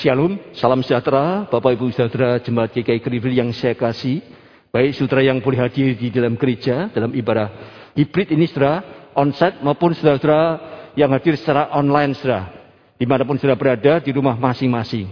Shalom, 0.00 0.40
salam 0.56 0.80
sejahtera, 0.80 1.44
Bapak 1.52 1.76
Ibu 1.76 1.92
Saudara 1.92 2.40
Jemaat 2.40 2.72
GKI 2.72 3.04
Greenfield 3.04 3.36
yang 3.36 3.50
saya 3.52 3.76
kasih. 3.76 4.24
Baik 4.72 4.96
saudara 4.96 5.20
yang 5.20 5.44
boleh 5.44 5.60
hadir 5.60 5.92
di 5.92 6.08
dalam 6.08 6.40
gereja, 6.40 6.88
dalam 6.88 7.12
ibadah 7.12 7.52
hibrid 7.92 8.32
ini 8.32 8.48
saudara, 8.48 8.80
onsite 9.12 9.60
maupun 9.60 9.92
saudara-saudara 9.92 10.44
yang 10.96 11.12
hadir 11.12 11.36
secara 11.36 11.68
online 11.76 12.16
saudara. 12.16 12.48
Di 12.96 13.04
mana 13.04 13.28
pun 13.28 13.36
saudara 13.36 13.60
berada 13.60 14.00
di 14.00 14.08
rumah 14.08 14.40
masing-masing. 14.40 15.04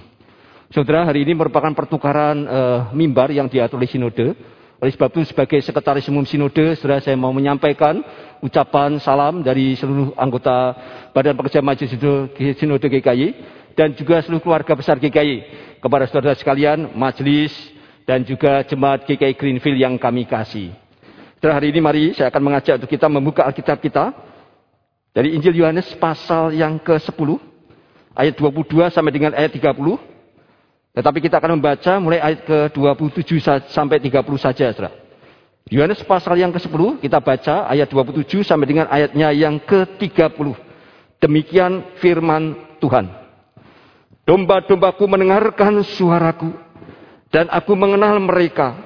Saudara, 0.73 1.05
hari 1.05 1.21
ini 1.21 1.37
merupakan 1.37 1.69
pertukaran 1.77 2.49
uh, 2.49 2.81
mimbar 2.97 3.29
yang 3.29 3.45
diatur 3.45 3.77
oleh 3.77 3.93
Sinode. 3.93 4.41
Oleh 4.81 4.93
sebab 4.97 5.13
itu 5.13 5.29
sebagai 5.29 5.61
Sekretaris 5.61 6.09
Umum 6.09 6.25
Sinode, 6.25 6.81
saudara 6.81 7.05
saya 7.05 7.13
mau 7.13 7.37
menyampaikan 7.37 8.01
ucapan 8.41 8.97
salam 9.05 9.45
dari 9.45 9.77
seluruh 9.77 10.17
anggota 10.17 10.73
Badan 11.13 11.37
Pekerja 11.37 11.61
Majelis 11.61 11.93
Sinode 12.57 12.89
GKI 12.89 13.59
dan 13.79 13.95
juga 13.95 14.19
seluruh 14.27 14.43
keluarga 14.43 14.75
besar 14.75 14.99
GKI. 14.99 15.47
Kepada 15.79 16.11
saudara 16.11 16.35
sekalian, 16.35 16.91
majelis 16.99 17.55
dan 18.03 18.27
juga 18.27 18.67
jemaat 18.67 19.07
GKI 19.07 19.39
Greenfield 19.39 19.79
yang 19.79 19.95
kami 19.95 20.27
kasih. 20.27 20.75
Setelah 21.39 21.63
hari 21.63 21.71
ini 21.71 21.79
mari 21.79 22.11
saya 22.19 22.35
akan 22.35 22.43
mengajak 22.43 22.83
untuk 22.83 22.91
kita 22.91 23.07
membuka 23.07 23.47
Alkitab 23.47 23.79
kita. 23.79 24.11
Dari 25.15 25.39
Injil 25.39 25.55
Yohanes 25.63 25.87
pasal 25.95 26.51
yang 26.59 26.83
ke-10. 26.83 27.39
Ayat 28.19 28.35
22 28.35 28.91
sampai 28.91 29.15
dengan 29.15 29.31
ayat 29.39 29.55
30. 29.55 29.71
Tetapi 30.99 31.19
kita 31.23 31.39
akan 31.39 31.63
membaca 31.63 31.93
mulai 32.03 32.19
ayat 32.19 32.43
ke-27 32.43 33.71
sampai 33.71 34.03
30 34.03 34.19
saja. 34.43 34.75
Saudara. 34.75 34.91
Yohanes 35.71 36.03
pasal 36.03 36.35
yang 36.43 36.51
ke-10 36.51 36.99
kita 36.99 37.23
baca 37.23 37.71
ayat 37.71 37.87
27 37.87 38.43
sampai 38.43 38.67
dengan 38.67 38.91
ayatnya 38.91 39.31
yang 39.31 39.63
ke-30. 39.63 40.59
Demikian 41.23 41.95
firman 42.03 42.59
Tuhan. 42.83 43.28
Domba-dombaku 44.29 45.09
mendengarkan 45.09 45.81
suaraku. 45.81 46.53
Dan 47.33 47.49
aku 47.49 47.73
mengenal 47.73 48.21
mereka. 48.21 48.77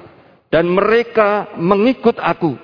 Dan 0.55 0.71
mereka 0.71 1.51
mengikut 1.59 2.15
aku. 2.23 2.55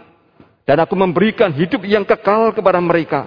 Dan 0.62 0.78
aku 0.78 0.94
memberikan 0.94 1.50
hidup 1.50 1.82
yang 1.82 2.06
kekal 2.06 2.54
kepada 2.54 2.78
mereka. 2.78 3.26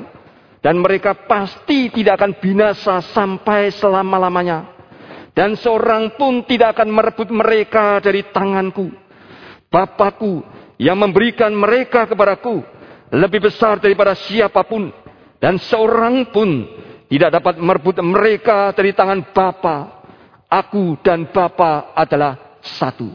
Dan 0.64 0.80
mereka 0.80 1.28
pasti 1.28 1.92
tidak 1.92 2.24
akan 2.24 2.40
binasa 2.40 3.04
sampai 3.12 3.76
selama-lamanya. 3.76 4.72
Dan 5.36 5.60
seorang 5.60 6.16
pun 6.16 6.48
tidak 6.48 6.80
akan 6.80 6.88
merebut 6.88 7.28
mereka 7.28 8.00
dari 8.00 8.24
tanganku. 8.32 8.88
Bapakku 9.68 10.48
yang 10.80 10.96
memberikan 10.96 11.52
mereka 11.52 12.08
kepadaku. 12.08 12.64
Lebih 13.12 13.52
besar 13.52 13.84
daripada 13.84 14.16
siapa 14.16 14.64
pun. 14.64 14.96
Dan 15.44 15.60
seorang 15.60 16.30
pun 16.32 16.80
tidak 17.12 17.44
dapat 17.44 17.59
merebut 17.59 18.00
mereka 18.00 18.72
dari 18.72 18.95
tangan 18.95 19.36
Bapa. 19.36 20.00
Aku 20.48 20.95
dan 21.04 21.28
Bapa 21.28 21.92
adalah 21.92 22.56
satu. 22.64 23.12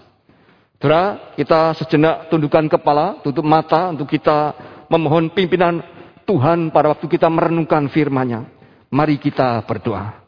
Saudara, 0.77 1.33
kita 1.33 1.73
sejenak 1.81 2.29
tundukkan 2.29 2.69
kepala, 2.69 3.25
tutup 3.25 3.41
mata 3.41 3.89
untuk 3.89 4.05
kita 4.05 4.53
memohon 4.93 5.33
pimpinan 5.33 5.81
Tuhan 6.29 6.69
pada 6.69 6.93
waktu 6.93 7.09
kita 7.09 7.25
merenungkan 7.33 7.89
firman-Nya. 7.89 8.45
Mari 8.93 9.17
kita 9.17 9.65
berdoa. 9.65 10.21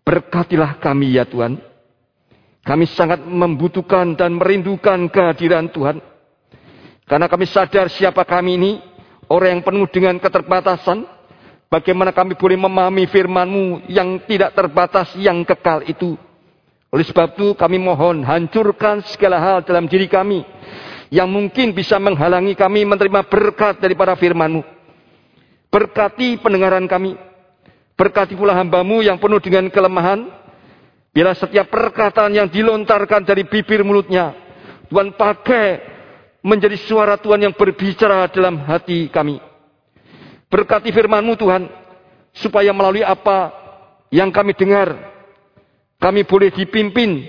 Berkatilah 0.00 0.80
kami 0.80 1.20
ya 1.20 1.28
Tuhan. 1.28 1.60
Kami 2.64 2.84
sangat 2.96 3.20
membutuhkan 3.22 4.16
dan 4.16 4.40
merindukan 4.40 5.12
kehadiran 5.12 5.68
Tuhan. 5.68 6.00
Karena 7.04 7.28
kami 7.28 7.44
sadar 7.44 7.92
siapa 7.92 8.24
kami 8.24 8.56
ini, 8.56 8.72
orang 9.28 9.60
yang 9.60 9.62
penuh 9.62 9.86
dengan 9.92 10.16
keterbatasan, 10.18 11.15
Bagaimana 11.66 12.14
kami 12.14 12.38
boleh 12.38 12.54
memahami 12.54 13.10
firman-Mu 13.10 13.90
yang 13.90 14.22
tidak 14.22 14.54
terbatas, 14.54 15.10
yang 15.18 15.42
kekal 15.42 15.82
itu. 15.82 16.14
Oleh 16.94 17.02
sebab 17.02 17.34
itu 17.34 17.58
kami 17.58 17.82
mohon 17.82 18.22
hancurkan 18.22 19.02
segala 19.10 19.42
hal 19.42 19.66
dalam 19.66 19.90
diri 19.90 20.06
kami. 20.06 20.46
Yang 21.10 21.28
mungkin 21.30 21.66
bisa 21.74 21.98
menghalangi 21.98 22.54
kami 22.54 22.86
menerima 22.86 23.26
berkat 23.26 23.82
daripada 23.82 24.14
firman-Mu. 24.14 24.62
Berkati 25.66 26.38
pendengaran 26.38 26.86
kami. 26.86 27.18
Berkati 27.98 28.38
pula 28.38 28.54
hambamu 28.54 29.02
yang 29.02 29.18
penuh 29.18 29.42
dengan 29.42 29.66
kelemahan. 29.66 30.22
Bila 31.10 31.34
setiap 31.34 31.66
perkataan 31.66 32.30
yang 32.30 32.46
dilontarkan 32.46 33.26
dari 33.26 33.42
bibir 33.42 33.82
mulutnya. 33.82 34.36
Tuhan 34.86 35.18
pakai 35.18 35.82
menjadi 36.46 36.78
suara 36.78 37.18
Tuhan 37.18 37.42
yang 37.42 37.54
berbicara 37.58 38.30
dalam 38.30 38.62
hati 38.62 39.10
kami. 39.10 39.42
Berkati 40.46 40.94
firman-Mu 40.94 41.34
Tuhan, 41.34 41.66
supaya 42.36 42.70
melalui 42.70 43.02
apa 43.02 43.50
yang 44.12 44.30
kami 44.30 44.54
dengar, 44.54 44.94
kami 45.98 46.22
boleh 46.22 46.52
dipimpin 46.52 47.24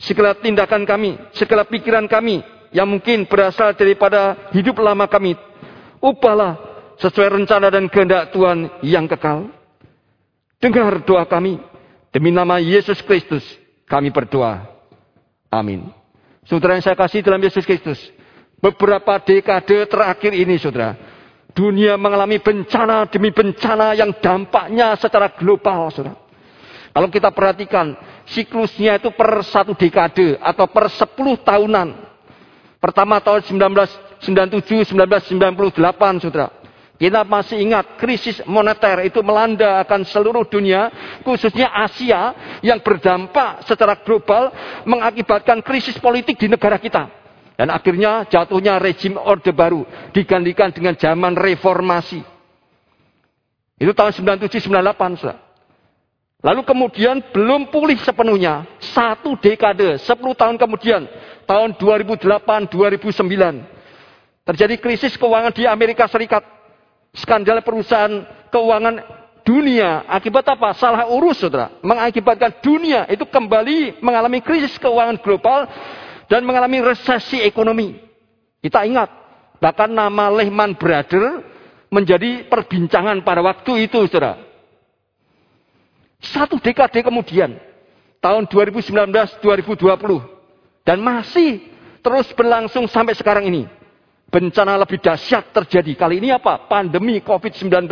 segala 0.00 0.34
tindakan 0.38 0.82
kami, 0.88 1.18
segala 1.36 1.66
pikiran 1.68 2.08
kami 2.08 2.42
yang 2.72 2.88
mungkin 2.88 3.28
berasal 3.28 3.74
daripada 3.76 4.50
hidup 4.52 4.80
lama 4.80 5.06
kami. 5.06 5.36
Ubahlah 5.98 6.58
sesuai 6.98 7.42
rencana 7.42 7.70
dan 7.70 7.86
kehendak 7.90 8.30
Tuhan 8.34 8.70
yang 8.82 9.06
kekal. 9.06 9.50
Dengar 10.58 11.02
doa 11.06 11.26
kami. 11.26 11.62
Demi 12.10 12.34
nama 12.34 12.58
Yesus 12.58 12.98
Kristus 13.04 13.44
kami 13.86 14.10
berdoa. 14.10 14.66
Amin. 15.52 15.92
Saudara 16.48 16.74
yang 16.76 16.84
saya 16.84 16.96
kasih 16.96 17.20
dalam 17.20 17.40
Yesus 17.40 17.62
Kristus. 17.62 18.00
Beberapa 18.58 19.20
dekade 19.22 19.86
terakhir 19.86 20.32
ini 20.34 20.58
saudara. 20.58 20.96
Dunia 21.58 21.98
mengalami 21.98 22.38
bencana 22.38 23.10
demi 23.10 23.34
bencana 23.34 23.90
yang 23.98 24.14
dampaknya 24.22 24.94
secara 24.94 25.34
global, 25.34 25.90
saudara. 25.90 26.14
Kalau 26.94 27.10
kita 27.10 27.34
perhatikan, 27.34 27.98
siklusnya 28.30 29.02
itu 29.02 29.10
per 29.10 29.42
satu 29.42 29.74
dekade 29.74 30.38
atau 30.38 30.70
per 30.70 30.86
sepuluh 30.94 31.34
tahunan. 31.34 31.98
Pertama 32.78 33.18
tahun 33.18 33.42
1997, 33.42 34.94
1998, 34.94 36.22
saudara. 36.22 36.54
Kita 36.98 37.26
masih 37.26 37.58
ingat 37.58 37.98
krisis 37.98 38.38
moneter 38.46 39.02
itu 39.06 39.18
melanda 39.22 39.82
akan 39.82 40.06
seluruh 40.06 40.46
dunia, 40.46 40.90
khususnya 41.26 41.74
Asia 41.74 42.34
yang 42.62 42.78
berdampak 42.82 43.66
secara 43.66 43.98
global 44.02 44.54
mengakibatkan 44.86 45.58
krisis 45.62 45.98
politik 45.98 46.38
di 46.38 46.46
negara 46.46 46.78
kita. 46.78 47.06
Dan 47.58 47.74
akhirnya 47.74 48.22
jatuhnya 48.30 48.78
rezim 48.78 49.18
Orde 49.18 49.50
Baru 49.50 49.82
digantikan 50.14 50.70
dengan 50.70 50.94
zaman 50.94 51.34
reformasi. 51.34 52.22
Itu 53.82 53.90
tahun 53.90 54.14
97-98. 54.14 54.78
Lalu 56.38 56.62
kemudian 56.62 57.18
belum 57.34 57.74
pulih 57.74 57.98
sepenuhnya. 57.98 58.62
Satu 58.78 59.34
dekade, 59.42 59.98
10 59.98 60.06
tahun 60.38 60.54
kemudian. 60.54 61.02
Tahun 61.50 61.74
2008-2009. 61.74 64.46
Terjadi 64.46 64.78
krisis 64.78 65.18
keuangan 65.18 65.50
di 65.50 65.66
Amerika 65.66 66.06
Serikat. 66.06 66.46
Skandal 67.10 67.58
perusahaan 67.66 68.22
keuangan 68.54 69.02
dunia. 69.42 70.06
Akibat 70.06 70.46
apa? 70.46 70.78
Salah 70.78 71.10
urus, 71.10 71.42
saudara. 71.42 71.74
Mengakibatkan 71.82 72.54
dunia 72.62 73.10
itu 73.10 73.26
kembali 73.26 73.98
mengalami 73.98 74.38
krisis 74.38 74.78
keuangan 74.78 75.18
global 75.18 75.66
dan 76.28 76.44
mengalami 76.44 76.84
resesi 76.84 77.42
ekonomi. 77.42 77.96
Kita 78.60 78.84
ingat, 78.84 79.08
bahkan 79.58 79.88
nama 79.88 80.28
Lehman 80.30 80.76
Brothers 80.76 81.42
menjadi 81.88 82.46
perbincangan 82.46 83.24
pada 83.24 83.40
waktu 83.40 83.88
itu, 83.88 84.04
saudara. 84.06 84.36
Satu 86.20 86.60
dekade 86.60 87.00
kemudian, 87.00 87.56
tahun 88.20 88.44
2019-2020, 88.50 90.84
dan 90.84 90.98
masih 91.00 91.64
terus 92.04 92.28
berlangsung 92.36 92.84
sampai 92.86 93.16
sekarang 93.16 93.48
ini. 93.48 93.64
Bencana 94.28 94.76
lebih 94.76 95.00
dahsyat 95.00 95.56
terjadi. 95.56 95.96
Kali 95.96 96.20
ini 96.20 96.28
apa? 96.28 96.68
Pandemi 96.68 97.24
COVID-19 97.24 97.88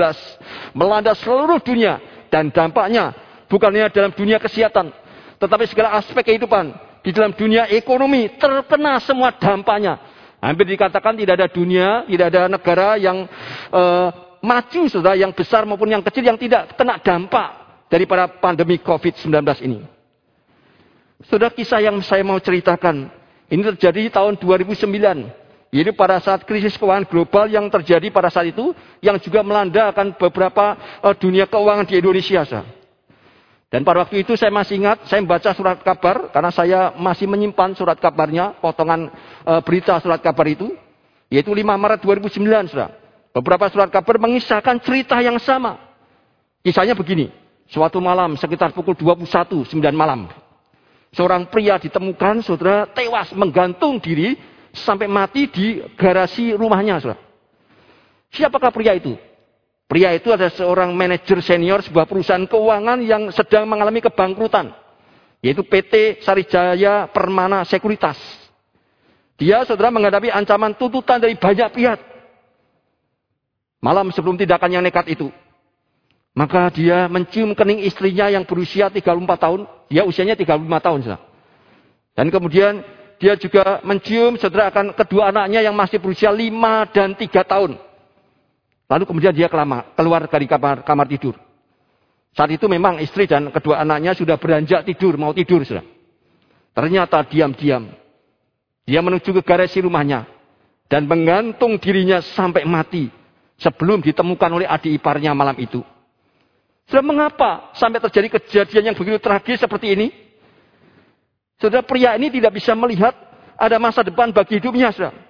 melanda 0.76 1.16
seluruh 1.16 1.56
dunia 1.64 1.96
dan 2.28 2.52
dampaknya 2.52 3.16
bukan 3.48 3.72
hanya 3.72 3.88
dalam 3.88 4.12
dunia 4.12 4.36
kesehatan, 4.36 4.92
tetapi 5.40 5.64
segala 5.64 5.96
aspek 5.96 6.28
kehidupan 6.28 6.76
di 7.06 7.14
dalam 7.14 7.30
dunia 7.30 7.70
ekonomi 7.70 8.34
terkena 8.34 8.98
semua 8.98 9.30
dampaknya. 9.30 9.94
Hampir 10.42 10.66
dikatakan 10.66 11.14
tidak 11.14 11.38
ada 11.38 11.46
dunia, 11.46 12.02
tidak 12.10 12.26
ada 12.34 12.42
negara 12.50 12.98
yang 12.98 13.30
uh, 13.70 14.10
maju 14.42 14.82
sudah 14.90 15.14
yang 15.14 15.30
besar 15.30 15.62
maupun 15.62 15.86
yang 15.86 16.02
kecil 16.02 16.26
yang 16.26 16.34
tidak 16.34 16.74
kena 16.74 16.98
dampak 16.98 17.48
daripada 17.86 18.26
pandemi 18.26 18.82
COVID-19 18.82 19.30
ini. 19.62 19.86
Sudah 21.30 21.54
kisah 21.54 21.78
yang 21.78 22.02
saya 22.02 22.26
mau 22.26 22.42
ceritakan. 22.42 23.06
Ini 23.46 23.62
terjadi 23.78 24.10
tahun 24.10 24.42
2009. 24.42 24.90
Ini 25.70 25.90
pada 25.94 26.18
saat 26.18 26.42
krisis 26.42 26.74
keuangan 26.74 27.06
global 27.06 27.46
yang 27.46 27.70
terjadi 27.70 28.10
pada 28.10 28.34
saat 28.34 28.50
itu, 28.50 28.74
yang 28.98 29.14
juga 29.22 29.46
melanda 29.46 29.94
akan 29.94 30.18
beberapa 30.18 30.74
uh, 31.06 31.14
dunia 31.14 31.46
keuangan 31.46 31.86
di 31.86 32.02
Indonesia. 32.02 32.42
Sah. 32.42 32.75
Dan 33.66 33.82
pada 33.82 34.06
waktu 34.06 34.22
itu 34.22 34.38
saya 34.38 34.54
masih 34.54 34.78
ingat, 34.78 35.10
saya 35.10 35.18
membaca 35.22 35.50
surat 35.50 35.82
kabar, 35.82 36.30
karena 36.30 36.50
saya 36.54 36.80
masih 36.94 37.26
menyimpan 37.26 37.74
surat 37.74 37.98
kabarnya, 37.98 38.54
potongan 38.62 39.10
e, 39.42 39.52
berita 39.66 39.98
surat 39.98 40.22
kabar 40.22 40.46
itu, 40.46 40.70
yaitu 41.26 41.50
5 41.50 41.66
Maret 41.66 41.98
2009, 41.98 42.70
saudara. 42.70 42.94
Beberapa 43.34 43.66
surat 43.68 43.90
kabar 43.90 44.22
mengisahkan 44.22 44.78
cerita 44.80 45.18
yang 45.18 45.36
sama. 45.42 45.82
Kisahnya 46.62 46.94
begini, 46.94 47.28
Suatu 47.66 47.98
malam 47.98 48.38
sekitar 48.38 48.70
pukul 48.70 48.94
21, 48.94 49.26
9 49.66 49.90
malam. 49.90 50.30
Seorang 51.10 51.50
pria 51.50 51.82
ditemukan, 51.82 52.46
saudara, 52.46 52.86
tewas 52.86 53.34
menggantung 53.34 53.98
diri 53.98 54.38
sampai 54.70 55.10
mati 55.10 55.50
di 55.50 55.82
garasi 55.98 56.54
rumahnya, 56.54 57.02
saudara. 57.02 57.18
Siapakah 58.30 58.70
pria 58.70 58.94
itu? 58.94 59.18
Pria 59.86 60.10
itu 60.18 60.34
adalah 60.34 60.50
seorang 60.50 60.90
manajer 60.90 61.38
senior 61.38 61.78
sebuah 61.78 62.10
perusahaan 62.10 62.42
keuangan 62.42 62.98
yang 63.06 63.30
sedang 63.30 63.70
mengalami 63.70 64.02
kebangkrutan. 64.02 64.74
Yaitu 65.38 65.62
PT 65.62 66.26
Sarijaya 66.26 67.06
Permana 67.06 67.62
Sekuritas. 67.62 68.18
Dia 69.38 69.62
saudara 69.62 69.94
menghadapi 69.94 70.32
ancaman 70.32 70.74
tuntutan 70.74 71.22
dari 71.22 71.38
banyak 71.38 71.70
pihak. 71.70 72.00
Malam 73.78 74.10
sebelum 74.10 74.34
tindakan 74.34 74.74
yang 74.74 74.82
nekat 74.82 75.06
itu. 75.06 75.30
Maka 76.34 76.68
dia 76.74 77.06
mencium 77.06 77.54
kening 77.54 77.86
istrinya 77.86 78.26
yang 78.26 78.42
berusia 78.42 78.90
34 78.90 79.06
tahun. 79.38 79.60
Dia 79.86 80.02
usianya 80.02 80.34
35 80.34 80.66
tahun. 80.82 80.98
Saudara. 81.06 81.22
Dan 82.16 82.26
kemudian 82.32 82.82
dia 83.16 83.38
juga 83.38 83.80
mencium 83.86 84.36
saudara 84.40 84.72
akan 84.72 84.96
kedua 84.96 85.30
anaknya 85.30 85.62
yang 85.62 85.76
masih 85.76 86.00
berusia 86.00 86.32
5 86.32 86.90
dan 86.90 87.14
3 87.14 87.44
tahun. 87.44 87.85
Lalu 88.86 89.04
kemudian 89.04 89.34
dia 89.34 89.50
keluar 89.50 90.30
dari 90.30 90.46
kamar, 90.46 90.86
kamar 90.86 91.06
tidur. 91.10 91.34
Saat 92.36 92.52
itu 92.54 92.70
memang 92.70 93.02
istri 93.02 93.26
dan 93.26 93.50
kedua 93.50 93.82
anaknya 93.82 94.14
sudah 94.14 94.38
beranjak 94.38 94.86
tidur, 94.86 95.18
mau 95.18 95.34
tidur 95.34 95.66
sudah. 95.66 95.82
Ternyata 96.76 97.24
diam-diam. 97.26 97.88
Dia 98.86 99.00
menuju 99.02 99.34
ke 99.40 99.42
garasi 99.42 99.82
rumahnya. 99.82 100.28
Dan 100.86 101.10
menggantung 101.10 101.80
dirinya 101.82 102.22
sampai 102.22 102.62
mati. 102.62 103.10
Sebelum 103.58 104.04
ditemukan 104.04 104.50
oleh 104.52 104.68
adik 104.68 105.00
iparnya 105.00 105.34
malam 105.34 105.56
itu. 105.58 105.82
Sudah 106.86 107.02
mengapa 107.02 107.74
sampai 107.74 107.98
terjadi 107.98 108.38
kejadian 108.38 108.92
yang 108.92 108.96
begitu 108.96 109.18
tragis 109.18 109.58
seperti 109.58 109.98
ini? 109.98 110.06
Saudara 111.58 111.82
pria 111.82 112.14
ini 112.14 112.30
tidak 112.30 112.54
bisa 112.54 112.76
melihat 112.78 113.16
ada 113.58 113.80
masa 113.82 114.06
depan 114.06 114.30
bagi 114.30 114.62
hidupnya. 114.62 114.94
Saudara. 114.94 115.25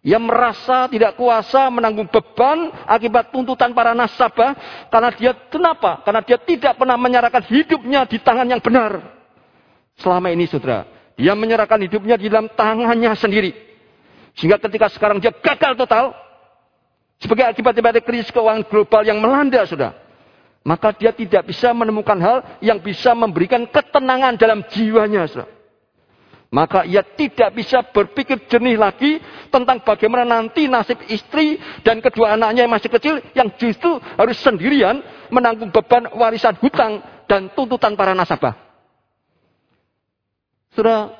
Ia 0.00 0.16
merasa 0.16 0.88
tidak 0.88 1.12
kuasa 1.20 1.68
menanggung 1.68 2.08
beban 2.08 2.72
akibat 2.88 3.28
tuntutan 3.28 3.76
para 3.76 3.92
nasabah. 3.92 4.56
Karena 4.88 5.12
dia 5.12 5.32
kenapa? 5.52 6.00
Karena 6.00 6.24
dia 6.24 6.40
tidak 6.40 6.80
pernah 6.80 6.96
menyerahkan 6.96 7.44
hidupnya 7.44 8.08
di 8.08 8.16
tangan 8.16 8.48
yang 8.48 8.64
benar. 8.64 8.96
Selama 10.00 10.32
ini 10.32 10.48
saudara. 10.48 10.88
Dia 11.20 11.36
menyerahkan 11.36 11.76
hidupnya 11.84 12.16
di 12.16 12.32
dalam 12.32 12.48
tangannya 12.48 13.12
sendiri. 13.12 13.52
Sehingga 14.40 14.56
ketika 14.56 14.88
sekarang 14.88 15.20
dia 15.20 15.36
gagal 15.36 15.76
total. 15.76 16.16
Sebagai 17.20 17.52
akibat 17.52 17.76
dari 17.76 18.00
krisis 18.00 18.32
keuangan 18.32 18.64
global 18.72 19.04
yang 19.04 19.20
melanda 19.20 19.68
saudara. 19.68 20.00
Maka 20.64 20.96
dia 20.96 21.12
tidak 21.12 21.44
bisa 21.44 21.76
menemukan 21.76 22.16
hal 22.16 22.36
yang 22.64 22.80
bisa 22.80 23.12
memberikan 23.12 23.68
ketenangan 23.68 24.40
dalam 24.40 24.64
jiwanya 24.64 25.28
saudara. 25.28 25.59
Maka 26.50 26.82
ia 26.82 27.06
tidak 27.06 27.54
bisa 27.54 27.78
berpikir 27.94 28.50
jernih 28.50 28.74
lagi 28.74 29.22
tentang 29.54 29.86
bagaimana 29.86 30.26
nanti 30.26 30.66
nasib 30.66 30.98
istri 31.06 31.62
dan 31.86 32.02
kedua 32.02 32.34
anaknya 32.34 32.66
yang 32.66 32.74
masih 32.74 32.90
kecil 32.90 33.22
yang 33.38 33.54
justru 33.54 34.02
harus 34.18 34.34
sendirian 34.42 34.98
menanggung 35.30 35.70
beban 35.70 36.10
warisan 36.10 36.58
hutang 36.58 37.06
dan 37.30 37.54
tuntutan 37.54 37.94
para 37.94 38.18
nasabah. 38.18 38.58
Sudah, 40.74 41.14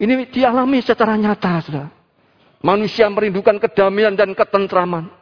ini 0.00 0.24
dialami 0.32 0.80
secara 0.80 1.12
nyata, 1.20 1.60
sudah. 1.60 1.86
Manusia 2.64 3.12
merindukan 3.12 3.60
kedamaian 3.60 4.16
dan 4.16 4.32
ketentraman. 4.32 5.12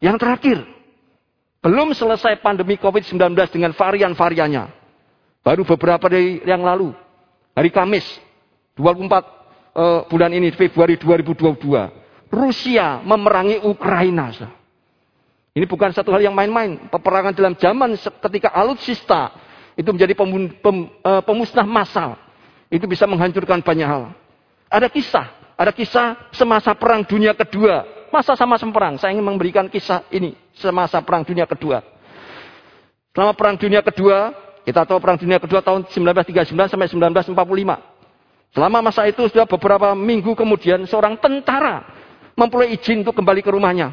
Yang 0.00 0.16
terakhir, 0.16 0.58
belum 1.60 1.92
selesai 1.92 2.40
pandemi 2.40 2.80
COVID-19 2.80 3.36
dengan 3.52 3.76
varian-variannya. 3.76 4.64
Baru 5.44 5.68
beberapa 5.68 6.08
hari 6.08 6.40
yang 6.48 6.64
lalu, 6.64 7.03
hari 7.54 7.70
Kamis 7.70 8.04
24 8.76 8.82
uh, 8.82 9.18
eh, 9.78 10.00
bulan 10.10 10.30
ini 10.34 10.50
Februari 10.52 10.98
2022 10.98 12.04
Rusia 12.34 12.98
memerangi 13.06 13.62
Ukraina. 13.62 14.34
Ini 15.54 15.64
bukan 15.70 15.94
satu 15.94 16.10
hal 16.10 16.26
yang 16.26 16.34
main-main. 16.34 16.90
Peperangan 16.90 17.30
dalam 17.30 17.54
zaman 17.54 17.94
ketika 17.94 18.50
alutsista 18.50 19.30
itu 19.78 19.86
menjadi 19.86 20.18
pem, 20.18 20.50
pem, 20.58 20.76
uh, 21.06 21.22
pemusnah 21.22 21.62
massal. 21.62 22.18
Itu 22.66 22.90
bisa 22.90 23.06
menghancurkan 23.06 23.62
banyak 23.62 23.86
hal. 23.86 24.10
Ada 24.66 24.90
kisah, 24.90 25.30
ada 25.54 25.70
kisah 25.70 26.34
semasa 26.34 26.74
perang 26.74 27.06
dunia 27.06 27.38
kedua. 27.38 27.86
Masa 28.10 28.34
sama-sama 28.34 28.74
perang. 28.74 28.94
Saya 28.98 29.14
ingin 29.14 29.26
memberikan 29.26 29.70
kisah 29.70 30.02
ini 30.10 30.34
semasa 30.58 30.98
perang 31.02 31.22
dunia 31.22 31.46
kedua. 31.46 31.82
Selama 33.14 33.34
perang 33.38 33.54
dunia 33.54 33.78
kedua, 33.78 34.34
kita 34.64 34.88
tahu 34.88 34.96
perang 34.96 35.20
dunia 35.20 35.36
kedua 35.36 35.60
tahun 35.60 35.84
1939 35.92 36.72
sampai 36.72 36.88
1945. 36.88 37.36
Selama 38.56 38.78
masa 38.80 39.04
itu 39.04 39.22
sudah 39.28 39.44
beberapa 39.44 39.92
minggu 39.92 40.32
kemudian 40.32 40.88
seorang 40.88 41.20
tentara 41.20 41.84
memperoleh 42.32 42.74
izin 42.78 43.04
untuk 43.04 43.18
kembali 43.20 43.44
ke 43.44 43.50
rumahnya. 43.52 43.92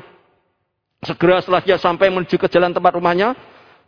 Segera 1.01 1.41
setelah 1.41 1.65
dia 1.65 1.81
sampai 1.81 2.13
menuju 2.13 2.37
ke 2.37 2.47
jalan 2.47 2.71
tempat 2.71 2.93
rumahnya, 2.93 3.33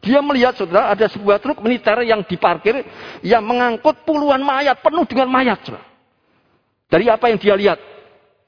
dia 0.01 0.19
melihat 0.19 0.57
saudara 0.57 0.91
ada 0.91 1.05
sebuah 1.07 1.39
truk 1.39 1.61
militer 1.61 2.03
yang 2.03 2.25
diparkir 2.25 2.83
yang 3.21 3.45
mengangkut 3.45 4.01
puluhan 4.03 4.41
mayat 4.41 4.81
penuh 4.81 5.05
dengan 5.05 5.29
mayat. 5.29 5.61
Saudara. 5.61 5.85
Dari 6.89 7.05
apa 7.07 7.25
yang 7.29 7.37
dia 7.37 7.55
lihat? 7.55 7.79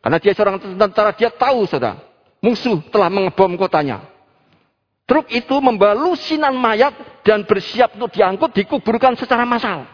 Karena 0.01 0.17
dia 0.21 0.33
seorang 0.37 0.57
tentara, 0.61 1.13
dia 1.13 1.29
tahu 1.29 1.65
saudara, 1.65 1.97
musuh 2.41 2.77
telah 2.89 3.09
mengebom 3.09 3.57
kotanya. 3.57 4.14
Truk 5.05 5.29
itu 5.29 5.55
membawa 5.61 5.93
lusinan 5.93 6.57
mayat 6.57 7.21
dan 7.21 7.45
bersiap 7.45 7.93
untuk 7.93 8.09
diangkut 8.17 8.57
dikuburkan 8.57 9.13
secara 9.13 9.45
massal. 9.45 9.85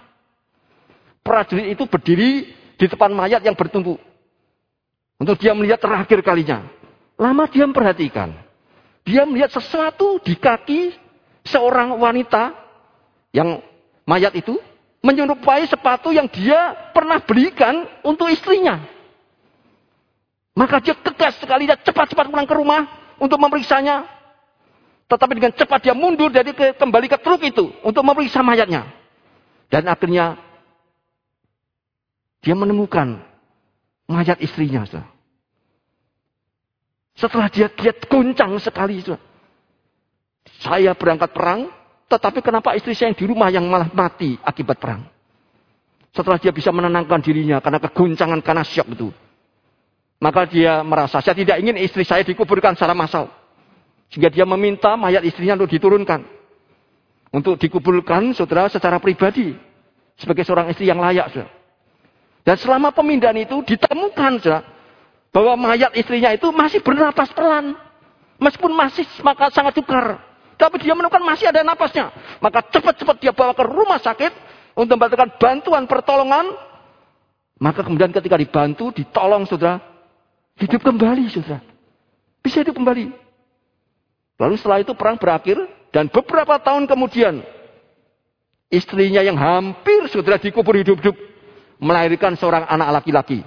Prajurit 1.20 1.76
itu 1.76 1.84
berdiri 1.84 2.48
di 2.80 2.86
depan 2.88 3.12
mayat 3.12 3.44
yang 3.44 3.54
bertumpuk. 3.54 4.00
Untuk 5.20 5.38
dia 5.38 5.52
melihat 5.52 5.84
terakhir 5.84 6.24
kalinya. 6.24 6.64
Lama 7.20 7.46
dia 7.52 7.68
memperhatikan. 7.68 8.34
Dia 9.04 9.28
melihat 9.28 9.52
sesuatu 9.52 10.18
di 10.24 10.34
kaki 10.40 10.96
seorang 11.46 11.94
wanita 12.00 12.56
yang 13.36 13.62
mayat 14.08 14.32
itu 14.34 14.58
menyerupai 15.02 15.66
sepatu 15.66 16.14
yang 16.14 16.30
dia 16.30 16.92
pernah 16.94 17.20
belikan 17.20 17.86
untuk 18.06 18.30
istrinya. 18.30 18.80
Maka 20.54 20.80
dia 20.84 20.94
tegas 20.94 21.36
sekali, 21.42 21.66
dia 21.66 21.80
cepat-cepat 21.80 22.30
pulang 22.30 22.46
ke 22.46 22.56
rumah 22.56 22.82
untuk 23.18 23.42
memeriksanya. 23.42 24.21
Tetapi 25.12 25.36
dengan 25.36 25.52
cepat 25.52 25.84
dia 25.84 25.92
mundur 25.92 26.32
dari 26.32 26.56
ke, 26.56 26.72
kembali 26.80 27.12
ke 27.12 27.20
truk 27.20 27.44
itu 27.44 27.68
untuk 27.84 28.00
memeriksa 28.00 28.40
mayatnya. 28.40 28.88
Dan 29.68 29.92
akhirnya 29.92 30.40
dia 32.40 32.56
menemukan 32.56 33.20
mayat 34.08 34.40
istrinya. 34.40 34.88
Setelah 37.20 37.52
dia 37.52 37.68
lihat 37.68 38.08
goncang 38.08 38.56
sekali. 38.64 39.04
Saya 40.64 40.96
berangkat 40.96 41.36
perang, 41.36 41.68
tetapi 42.08 42.40
kenapa 42.40 42.72
istri 42.80 42.96
saya 42.96 43.12
yang 43.12 43.20
di 43.20 43.26
rumah 43.28 43.52
yang 43.52 43.68
malah 43.68 43.92
mati 43.92 44.40
akibat 44.40 44.80
perang? 44.80 45.04
Setelah 46.16 46.40
dia 46.40 46.56
bisa 46.56 46.72
menenangkan 46.72 47.20
dirinya 47.20 47.60
karena 47.60 47.84
kegoncangan, 47.84 48.40
karena 48.40 48.64
syok 48.64 48.88
itu. 48.96 49.10
Maka 50.24 50.48
dia 50.48 50.80
merasa, 50.88 51.20
saya 51.20 51.36
tidak 51.36 51.60
ingin 51.60 51.76
istri 51.84 52.08
saya 52.08 52.24
dikuburkan 52.24 52.80
secara 52.80 52.96
massal. 52.96 53.41
Sehingga 54.12 54.28
dia 54.28 54.44
meminta 54.44 55.00
mayat 55.00 55.24
istrinya 55.24 55.56
untuk 55.64 55.72
diturunkan. 55.72 56.28
Untuk 57.32 57.56
dikuburkan 57.56 58.36
saudara 58.36 58.68
secara 58.68 59.00
pribadi. 59.00 59.56
Sebagai 60.20 60.44
seorang 60.44 60.68
istri 60.68 60.92
yang 60.92 61.00
layak. 61.00 61.32
Saudara. 61.32 61.52
Dan 62.44 62.56
selama 62.60 62.92
pemindahan 62.92 63.38
itu 63.40 63.64
ditemukan 63.64 64.32
saudara, 64.44 64.68
bahwa 65.32 65.56
mayat 65.56 65.96
istrinya 65.96 66.36
itu 66.36 66.52
masih 66.52 66.84
bernapas 66.84 67.32
pelan. 67.32 67.72
Meskipun 68.42 68.76
masih 68.76 69.08
maka 69.24 69.48
sangat 69.54 69.80
sukar. 69.80 70.20
Tapi 70.60 70.82
dia 70.84 70.92
menemukan 70.92 71.24
masih 71.24 71.48
ada 71.48 71.64
napasnya. 71.64 72.12
Maka 72.44 72.68
cepat-cepat 72.68 73.16
dia 73.22 73.32
bawa 73.32 73.56
ke 73.56 73.64
rumah 73.64 73.98
sakit 73.98 74.34
untuk 74.76 75.00
mendapatkan 75.00 75.40
bantuan 75.40 75.88
pertolongan. 75.88 76.52
Maka 77.62 77.86
kemudian 77.86 78.10
ketika 78.10 78.36
dibantu, 78.36 78.90
ditolong 78.90 79.46
saudara, 79.46 79.78
hidup 80.58 80.82
kembali 80.82 81.30
saudara. 81.30 81.62
Bisa 82.42 82.66
hidup 82.66 82.74
kembali. 82.76 83.21
Lalu 84.42 84.58
setelah 84.58 84.82
itu 84.82 84.98
perang 84.98 85.22
berakhir 85.22 85.62
dan 85.94 86.10
beberapa 86.10 86.58
tahun 86.58 86.90
kemudian 86.90 87.46
istrinya 88.74 89.22
yang 89.22 89.38
hampir 89.38 90.10
sudah 90.10 90.42
dikubur 90.42 90.82
hidup-hidup 90.82 91.14
melahirkan 91.78 92.34
seorang 92.34 92.66
anak 92.66 92.90
laki-laki. 93.02 93.46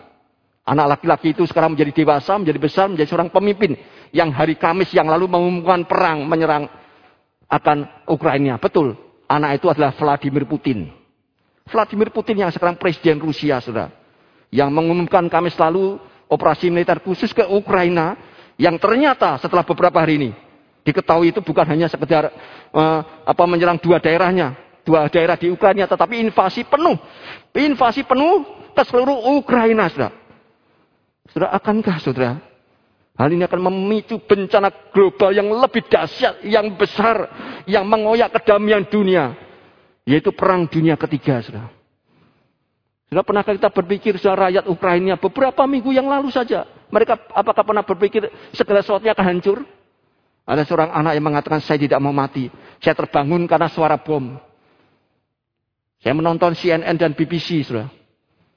Anak 0.63 0.97
laki-laki 0.97 1.35
itu 1.35 1.43
sekarang 1.51 1.75
menjadi 1.75 1.91
dewasa, 1.91 2.39
menjadi 2.39 2.59
besar, 2.63 2.87
menjadi 2.87 3.11
seorang 3.11 3.29
pemimpin 3.35 3.75
yang 4.15 4.31
hari 4.31 4.55
Kamis 4.55 4.95
yang 4.95 5.11
lalu 5.11 5.27
mengumumkan 5.27 5.83
perang 5.83 6.31
menyerang 6.31 6.71
akan 7.51 8.07
Ukraina. 8.07 8.63
Betul, 8.63 8.95
anak 9.27 9.59
itu 9.59 9.67
adalah 9.75 9.99
Vladimir 9.99 10.47
Putin. 10.47 10.95
Vladimir 11.67 12.15
Putin 12.15 12.47
yang 12.47 12.55
sekarang 12.55 12.79
presiden 12.79 13.19
Rusia, 13.19 13.59
sudah, 13.59 13.91
yang 14.55 14.71
mengumumkan 14.71 15.27
Kamis 15.27 15.59
lalu 15.59 15.99
operasi 16.31 16.71
militer 16.71 17.03
khusus 17.03 17.35
ke 17.35 17.45
Ukraina 17.51 18.15
yang 18.57 18.79
ternyata 18.79 19.37
setelah 19.43 19.67
beberapa 19.67 19.99
hari 19.99 20.23
ini 20.23 20.44
Diketahui 20.85 21.33
itu 21.33 21.41
bukan 21.41 21.65
hanya 21.65 21.89
sekedar 21.89 22.29
uh, 22.71 23.01
apa 23.25 23.45
menyerang 23.49 23.81
dua 23.81 23.97
daerahnya, 23.99 24.53
dua 24.85 25.09
daerah 25.09 25.35
di 25.41 25.49
Ukraina, 25.49 25.89
tetapi 25.89 26.21
invasi 26.21 26.69
penuh, 26.69 27.01
invasi 27.57 28.05
penuh 28.05 28.45
ke 28.77 28.83
seluruh 28.85 29.33
Ukraina, 29.41 29.89
saudara. 29.89 30.13
Saudara, 31.33 31.57
akankah 31.57 31.97
saudara 32.05 32.37
Hal 33.15 33.31
ini 33.31 33.47
akan 33.47 33.71
memicu 33.71 34.19
bencana 34.27 34.91
global 34.91 35.31
yang 35.31 35.47
lebih 35.47 35.87
dahsyat, 35.87 36.43
yang 36.43 36.75
besar, 36.75 37.31
yang 37.63 37.87
mengoyak 37.87 38.35
kedamaian 38.35 38.83
dunia. 38.91 39.39
Yaitu 40.03 40.35
perang 40.35 40.67
dunia 40.67 40.99
ketiga, 40.99 41.39
saudara. 41.39 41.71
Saudara, 43.07 43.23
pernahkah 43.23 43.55
kita 43.55 43.71
berpikir 43.71 44.13
saudara 44.19 44.51
rakyat 44.51 44.67
Ukraina 44.67 45.15
beberapa 45.15 45.63
minggu 45.63 45.95
yang 45.95 46.11
lalu 46.11 46.35
saja. 46.35 46.67
Mereka 46.91 47.31
apakah 47.31 47.63
pernah 47.63 47.87
berpikir 47.87 48.27
segala 48.51 48.83
sesuatunya 48.83 49.15
akan 49.15 49.27
hancur? 49.31 49.59
Ada 50.45 50.69
seorang 50.69 50.93
anak 50.93 51.13
yang 51.17 51.25
mengatakan 51.25 51.61
saya 51.65 51.81
tidak 51.81 52.01
mau 52.05 52.13
mati. 52.13 52.53
Saya 52.85 52.93
terbangun 52.93 53.49
karena 53.49 53.73
suara 53.73 53.97
bom. 53.97 54.37
Saya 56.05 56.13
menonton 56.13 56.53
CNN 56.53 57.01
dan 57.01 57.17
BBC, 57.17 57.65
saudara. 57.65 57.89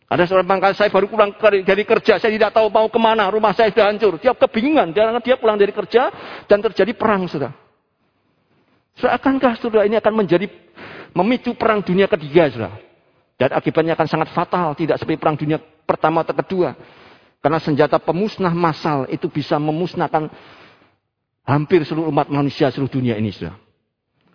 Ada 0.08 0.24
seorang 0.24 0.48
pangkal 0.48 0.72
saya 0.72 0.88
baru 0.88 1.08
pulang 1.12 1.36
dari 1.39 1.84
kerja, 1.84 2.15
saya 2.15 2.32
tidak 2.32 2.56
tahu 2.56 2.72
mau 2.72 2.88
ke 2.88 2.96
mana, 2.96 3.27
rumah 3.27 3.51
saya 3.51 3.72
sudah 3.72 3.91
hancur. 3.91 4.20
Dia 4.20 4.36
kebingungan, 4.36 4.96
karena 4.96 5.20
dia 5.20 5.36
pulang 5.36 5.60
dari 5.60 5.75
kerja 5.75 6.12
dan 6.48 6.63
terjadi 6.63 6.96
perang, 6.96 7.27
sudah. 7.27 7.51
Seakankah 9.00 9.60
sudah 9.60 9.84
ini 9.84 10.00
akan 10.00 10.24
menjadi 10.24 10.48
memicu 11.12 11.56
perang 11.60 11.84
dunia 11.84 12.08
ketiga, 12.08 12.48
sudah. 12.48 12.74
Dan 13.36 13.51
akibatnya 13.51 14.00
akan 14.00 14.08
sangat 14.08 14.32
fatal, 14.32 14.75
tidak 14.79 14.96
seperti 14.96 15.20
perang 15.20 15.36
dunia 15.36 15.60
pertama 15.60 16.24
atau 16.24 16.36
kedua. 16.36 16.75
Karena 17.44 17.60
senjata 17.60 18.00
pemusnah 18.00 18.56
massal 18.56 19.12
itu 19.12 19.27
bisa 19.27 19.60
memusnahkan 19.60 20.32
hampir 21.47 21.87
seluruh 21.87 22.11
umat 22.11 22.27
manusia 22.27 22.67
seluruh 22.67 22.91
dunia 22.91 23.15
ini, 23.15 23.31
sudah. 23.31 23.55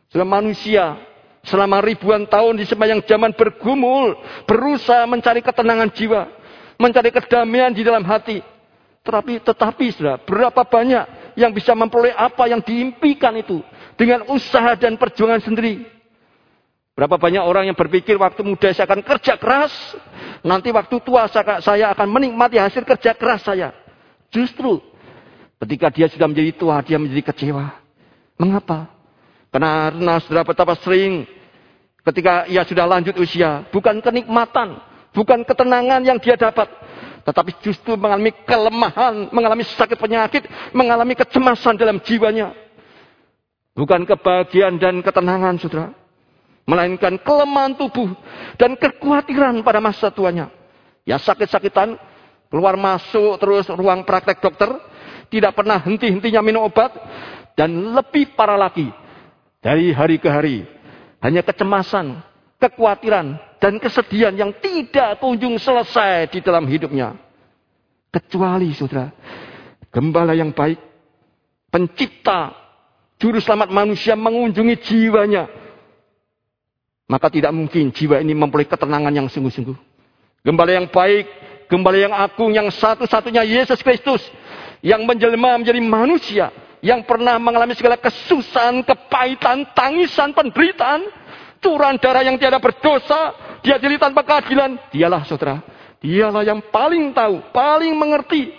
Sudah 0.08 0.24
manusia 0.24 0.96
selama 1.44 1.84
ribuan 1.84 2.24
tahun 2.24 2.56
di 2.56 2.64
sepanjang 2.64 3.04
zaman 3.04 3.36
bergumul, 3.36 4.16
berusaha 4.48 5.04
mencari 5.04 5.44
ketenangan 5.44 5.92
jiwa, 5.92 6.22
mencari 6.80 7.12
kedamaian 7.12 7.70
di 7.70 7.84
dalam 7.84 8.02
hati. 8.08 8.40
Tetapi, 9.02 9.42
tetapi 9.44 9.86
sudah 9.92 10.16
berapa 10.22 10.62
banyak 10.62 11.36
yang 11.36 11.50
bisa 11.50 11.74
memperoleh 11.74 12.14
apa 12.14 12.46
yang 12.46 12.62
diimpikan 12.62 13.34
itu 13.34 13.60
dengan 13.98 14.24
usaha 14.30 14.78
dan 14.78 14.94
perjuangan 14.94 15.42
sendiri. 15.42 15.84
Berapa 16.92 17.16
banyak 17.16 17.40
orang 17.40 17.72
yang 17.72 17.76
berpikir 17.76 18.20
waktu 18.20 18.44
muda 18.44 18.68
saya 18.70 18.84
akan 18.84 19.00
kerja 19.00 19.40
keras, 19.40 19.72
nanti 20.44 20.68
waktu 20.68 21.00
tua 21.00 21.24
saya 21.64 21.88
akan 21.96 22.08
menikmati 22.08 22.60
hasil 22.60 22.84
kerja 22.84 23.16
keras 23.16 23.42
saya. 23.42 23.72
Justru 24.28 24.80
ketika 25.62 25.86
dia 25.94 26.06
sudah 26.10 26.26
menjadi 26.26 26.50
tua, 26.58 26.82
dia 26.82 26.98
menjadi 26.98 27.30
kecewa. 27.30 27.70
Mengapa? 28.34 28.90
Karena 29.54 30.18
saudara 30.18 30.42
betapa 30.42 30.74
sering 30.82 31.22
ketika 32.02 32.50
ia 32.50 32.66
sudah 32.66 32.88
lanjut 32.88 33.14
usia, 33.22 33.62
bukan 33.70 34.02
kenikmatan, 34.02 34.82
bukan 35.14 35.46
ketenangan 35.46 36.02
yang 36.02 36.18
dia 36.18 36.34
dapat, 36.34 36.66
tetapi 37.22 37.54
justru 37.62 37.94
mengalami 37.94 38.34
kelemahan, 38.42 39.30
mengalami 39.30 39.62
sakit 39.62 39.94
penyakit, 39.94 40.42
mengalami 40.74 41.14
kecemasan 41.14 41.78
dalam 41.78 42.02
jiwanya. 42.02 42.50
Bukan 43.72 44.04
kebahagiaan 44.04 44.76
dan 44.76 45.00
ketenangan, 45.00 45.56
saudara. 45.62 45.94
Melainkan 46.62 47.18
kelemahan 47.18 47.74
tubuh 47.74 48.14
dan 48.54 48.76
kekhawatiran 48.76 49.64
pada 49.66 49.80
masa 49.82 50.12
tuanya. 50.12 50.52
Ya 51.02 51.18
sakit-sakitan, 51.18 51.98
keluar 52.52 52.78
masuk 52.78 53.40
terus 53.40 53.66
ruang 53.72 54.06
praktek 54.06 54.38
dokter, 54.38 54.70
tidak 55.32 55.56
pernah 55.56 55.80
henti-hentinya 55.80 56.44
minum 56.44 56.68
obat, 56.68 56.92
dan 57.56 57.72
lebih 57.96 58.36
parah 58.36 58.60
lagi, 58.60 58.92
dari 59.64 59.88
hari 59.96 60.20
ke 60.20 60.28
hari. 60.28 60.68
Hanya 61.24 61.40
kecemasan, 61.40 62.20
kekhawatiran, 62.60 63.40
dan 63.56 63.80
kesedihan 63.80 64.34
yang 64.36 64.52
tidak 64.60 65.16
kunjung 65.22 65.56
selesai 65.56 66.28
di 66.28 66.44
dalam 66.44 66.68
hidupnya. 66.68 67.16
Kecuali 68.12 68.76
saudara, 68.76 69.08
gembala 69.88 70.36
yang 70.36 70.52
baik, 70.52 70.76
pencipta, 71.72 72.52
juru 73.16 73.40
selamat 73.40 73.72
manusia 73.72 74.12
mengunjungi 74.12 74.76
jiwanya. 74.84 75.48
Maka 77.08 77.32
tidak 77.32 77.56
mungkin 77.56 77.88
jiwa 77.88 78.20
ini 78.20 78.36
memperoleh 78.36 78.68
ketenangan 78.68 79.12
yang 79.12 79.28
sungguh-sungguh. 79.32 79.76
Gembala 80.42 80.74
yang 80.74 80.90
baik, 80.90 81.28
gembala 81.70 81.96
yang 81.96 82.12
agung, 82.12 82.50
yang 82.50 82.66
satu-satunya 82.68 83.46
Yesus 83.46 83.80
Kristus. 83.80 84.20
Yang 84.82 85.02
menjelma 85.06 85.62
menjadi 85.62 85.78
manusia 85.78 86.50
yang 86.82 87.06
pernah 87.06 87.38
mengalami 87.38 87.78
segala 87.78 87.94
kesusahan, 87.94 88.82
kepahitan, 88.82 89.70
tangisan, 89.70 90.34
penderitaan, 90.34 91.06
turan 91.62 91.94
darah 92.02 92.26
yang 92.26 92.34
tiada 92.34 92.58
berdosa, 92.58 93.38
dia 93.62 93.78
diri 93.78 93.96
tanpa 93.96 94.26
keadilan, 94.26 94.90
dialah 94.90 95.22
saudara. 95.22 95.62
Dialah 96.02 96.42
yang 96.42 96.58
paling 96.74 97.14
tahu, 97.14 97.54
paling 97.54 97.94
mengerti 97.94 98.50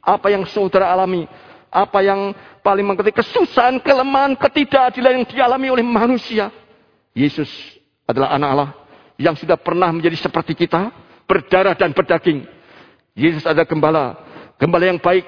apa 0.00 0.32
yang 0.32 0.48
saudara 0.48 0.88
alami, 0.88 1.28
apa 1.68 2.00
yang 2.00 2.32
paling 2.64 2.88
mengerti 2.88 3.12
kesusahan, 3.12 3.76
kelemahan, 3.84 4.32
ketidakadilan 4.40 5.20
yang 5.20 5.26
dialami 5.28 5.68
oleh 5.68 5.84
manusia. 5.84 6.48
Yesus 7.12 7.52
adalah 8.08 8.32
anak 8.32 8.48
Allah 8.48 8.70
yang 9.20 9.36
sudah 9.36 9.60
pernah 9.60 9.92
menjadi 9.92 10.16
seperti 10.16 10.56
kita, 10.56 10.88
berdarah 11.28 11.76
dan 11.76 11.92
berdaging. 11.92 12.48
Yesus 13.12 13.44
adalah 13.44 13.68
gembala, 13.68 14.04
gembala 14.56 14.84
yang 14.88 15.00
baik, 15.00 15.24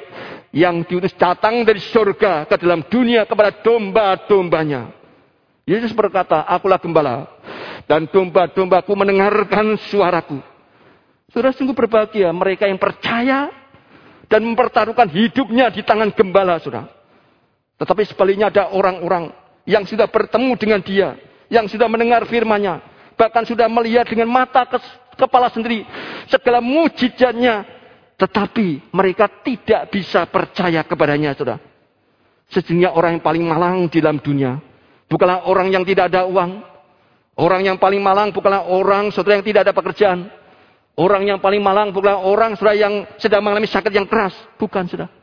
yang 0.55 0.81
diutus 0.89 1.13
datang 1.17 1.61
dari 1.65 1.81
surga 1.81 2.49
ke 2.49 2.57
dalam 2.57 2.85
dunia 2.89 3.29
kepada 3.29 3.53
domba-dombanya. 3.61 4.93
Yesus 5.69 5.93
berkata, 5.93 6.49
akulah 6.49 6.81
gembala. 6.81 7.29
Dan 7.85 8.09
domba-dombaku 8.09 8.93
mendengarkan 8.97 9.77
suaraku. 9.89 10.41
Sudah 11.29 11.53
sungguh 11.53 11.77
berbahagia 11.77 12.33
mereka 12.33 12.65
yang 12.65 12.81
percaya 12.81 13.53
dan 14.29 14.45
mempertaruhkan 14.45 15.09
hidupnya 15.09 15.69
di 15.73 15.85
tangan 15.85 16.13
gembala, 16.13 16.61
sudah. 16.61 16.89
Tetapi 17.81 18.03
sebaliknya 18.09 18.49
ada 18.49 18.73
orang-orang 18.73 19.33
yang 19.69 19.85
sudah 19.85 20.09
bertemu 20.09 20.53
dengan 20.57 20.81
dia, 20.81 21.17
yang 21.53 21.69
sudah 21.69 21.89
mendengar 21.89 22.25
firman-Nya, 22.25 22.81
bahkan 23.17 23.45
sudah 23.45 23.69
melihat 23.69 24.09
dengan 24.09 24.29
mata 24.29 24.65
kepala 25.17 25.53
sendiri 25.53 25.85
segala 26.29 26.61
mujizatnya 26.65 27.78
tetapi 28.19 28.91
mereka 28.91 29.31
tidak 29.47 29.95
bisa 29.95 30.27
percaya 30.27 30.83
kepadanya, 30.83 31.39
saudara. 31.39 31.63
Sejujurnya 32.51 32.91
orang 32.91 33.17
yang 33.17 33.25
paling 33.25 33.45
malang 33.47 33.87
di 33.87 34.03
dalam 34.03 34.19
dunia. 34.19 34.59
Bukanlah 35.07 35.47
orang 35.47 35.71
yang 35.71 35.87
tidak 35.87 36.11
ada 36.11 36.27
uang. 36.27 36.59
Orang 37.39 37.63
yang 37.63 37.79
paling 37.79 38.03
malang 38.03 38.35
bukanlah 38.35 38.67
orang 38.67 39.15
saudara 39.15 39.39
yang 39.39 39.47
tidak 39.47 39.71
ada 39.71 39.73
pekerjaan. 39.77 40.27
Orang 40.99 41.31
yang 41.31 41.39
paling 41.39 41.63
malang 41.63 41.95
bukanlah 41.95 42.27
orang 42.27 42.59
saudara 42.59 42.75
yang 42.75 43.07
sedang 43.23 43.39
mengalami 43.47 43.71
sakit 43.71 43.93
yang 43.95 44.11
keras. 44.11 44.35
Bukan 44.59 44.91
saudara. 44.91 45.15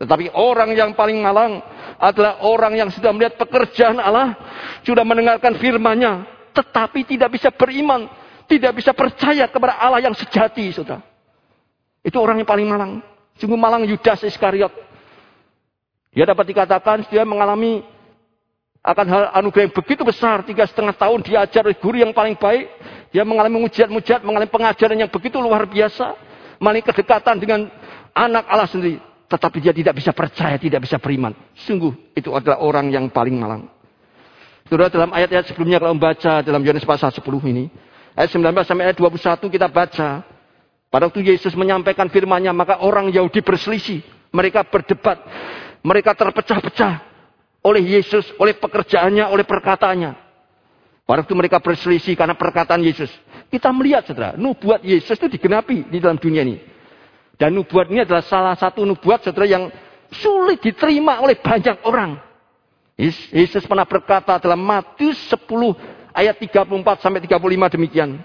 Tetapi 0.00 0.32
orang 0.32 0.72
yang 0.72 0.96
paling 0.96 1.20
malang 1.20 1.60
adalah 2.00 2.40
orang 2.40 2.72
yang 2.72 2.88
sudah 2.88 3.12
melihat 3.12 3.36
pekerjaan 3.36 4.00
Allah. 4.00 4.32
Sudah 4.80 5.04
mendengarkan 5.04 5.60
firman-Nya. 5.60 6.24
Tetapi 6.56 7.04
tidak 7.04 7.36
bisa 7.36 7.52
beriman. 7.52 8.08
Tidak 8.48 8.72
bisa 8.72 8.96
percaya 8.96 9.44
kepada 9.44 9.76
Allah 9.76 10.00
yang 10.08 10.16
sejati 10.16 10.72
saudara. 10.72 11.09
Itu 12.00 12.16
orang 12.20 12.40
yang 12.40 12.48
paling 12.48 12.68
malang. 12.68 12.92
Sungguh 13.36 13.56
malang 13.56 13.84
Yudas 13.84 14.24
Iskariot. 14.24 14.72
Dia 16.10 16.26
dapat 16.26 16.50
dikatakan 16.50 17.06
dia 17.06 17.22
mengalami 17.22 17.86
akan 18.80 19.06
hal 19.12 19.22
anugerah 19.36 19.68
yang 19.68 19.74
begitu 19.76 20.02
besar. 20.02 20.40
Tiga 20.42 20.64
setengah 20.64 20.96
tahun 20.96 21.20
diajar 21.20 21.62
oleh 21.68 21.76
guru 21.76 22.00
yang 22.00 22.16
paling 22.16 22.34
baik. 22.36 22.66
Dia 23.12 23.22
mengalami 23.28 23.60
mujizat-mujizat, 23.68 24.24
mengalami 24.24 24.48
pengajaran 24.48 24.96
yang 24.96 25.10
begitu 25.12 25.36
luar 25.38 25.68
biasa. 25.68 26.16
Mengalami 26.58 26.82
kedekatan 26.84 27.36
dengan 27.36 27.60
anak 28.16 28.44
Allah 28.48 28.68
sendiri. 28.68 28.98
Tetapi 29.30 29.56
dia 29.62 29.70
tidak 29.70 29.94
bisa 29.94 30.10
percaya, 30.10 30.58
tidak 30.58 30.82
bisa 30.82 30.98
beriman. 30.98 31.30
Sungguh 31.62 32.16
itu 32.18 32.34
adalah 32.34 32.58
orang 32.64 32.90
yang 32.90 33.06
paling 33.12 33.38
malang. 33.38 33.70
Saudara 34.66 34.90
dalam 34.90 35.10
ayat-ayat 35.14 35.50
sebelumnya 35.50 35.78
kalau 35.78 35.94
membaca 35.94 36.42
dalam 36.42 36.62
Yohanes 36.62 36.86
pasal 36.86 37.14
10 37.14 37.22
ini. 37.46 37.70
Ayat 38.18 38.34
19 38.34 38.66
sampai 38.66 38.90
ayat 38.90 38.98
21 38.98 39.54
kita 39.54 39.66
baca. 39.70 40.08
Pada 40.90 41.06
waktu 41.06 41.22
Yesus 41.22 41.54
menyampaikan 41.54 42.10
firman-Nya, 42.10 42.50
maka 42.50 42.82
orang 42.82 43.14
Yahudi 43.14 43.46
berselisih. 43.46 44.02
Mereka 44.34 44.66
berdebat. 44.66 45.22
Mereka 45.86 46.18
terpecah-pecah 46.18 46.92
oleh 47.62 47.82
Yesus, 47.98 48.26
oleh 48.42 48.58
pekerjaannya, 48.58 49.30
oleh 49.30 49.46
perkataannya. 49.46 50.12
Pada 51.06 51.26
waktu 51.26 51.34
mereka 51.38 51.62
berselisih 51.62 52.18
karena 52.18 52.34
perkataan 52.34 52.82
Yesus. 52.82 53.10
Kita 53.50 53.70
melihat, 53.70 54.06
saudara, 54.06 54.34
nubuat 54.34 54.82
Yesus 54.82 55.14
itu 55.14 55.30
digenapi 55.30 55.86
di 55.90 55.98
dalam 56.02 56.18
dunia 56.18 56.42
ini. 56.42 56.58
Dan 57.38 57.54
nubuat 57.54 57.90
ini 57.90 58.02
adalah 58.02 58.22
salah 58.26 58.54
satu 58.58 58.82
nubuat, 58.82 59.22
saudara, 59.22 59.46
yang 59.46 59.70
sulit 60.10 60.58
diterima 60.58 61.22
oleh 61.22 61.38
banyak 61.38 61.86
orang. 61.86 62.18
Yesus 63.32 63.64
pernah 63.64 63.86
berkata 63.88 64.36
dalam 64.42 64.60
Matius 64.60 65.16
10 65.32 65.48
ayat 66.12 66.36
34 66.36 67.00
sampai 67.00 67.22
35 67.24 67.74
demikian. 67.78 68.20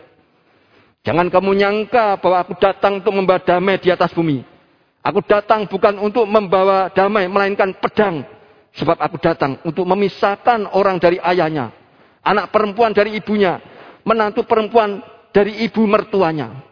Jangan 1.05 1.29
kamu 1.29 1.53
nyangka 1.53 2.17
bahwa 2.17 2.37
aku 2.41 2.57
datang 2.57 2.97
untuk 2.97 3.13
membawa 3.13 3.37
damai 3.37 3.77
di 3.77 3.93
atas 3.93 4.09
bumi. 4.09 4.41
Aku 5.05 5.21
datang 5.21 5.69
bukan 5.69 6.01
untuk 6.01 6.25
membawa 6.25 6.89
damai, 6.89 7.29
melainkan 7.29 7.77
pedang. 7.77 8.25
Sebab 8.73 8.97
aku 8.97 9.21
datang 9.21 9.61
untuk 9.61 9.85
memisahkan 9.85 10.65
orang 10.73 10.97
dari 10.97 11.21
ayahnya, 11.21 11.71
anak 12.25 12.49
perempuan 12.49 12.91
dari 12.91 13.15
ibunya, 13.15 13.61
menantu 14.01 14.43
perempuan 14.49 14.99
dari 15.29 15.63
ibu 15.63 15.85
mertuanya. 15.85 16.65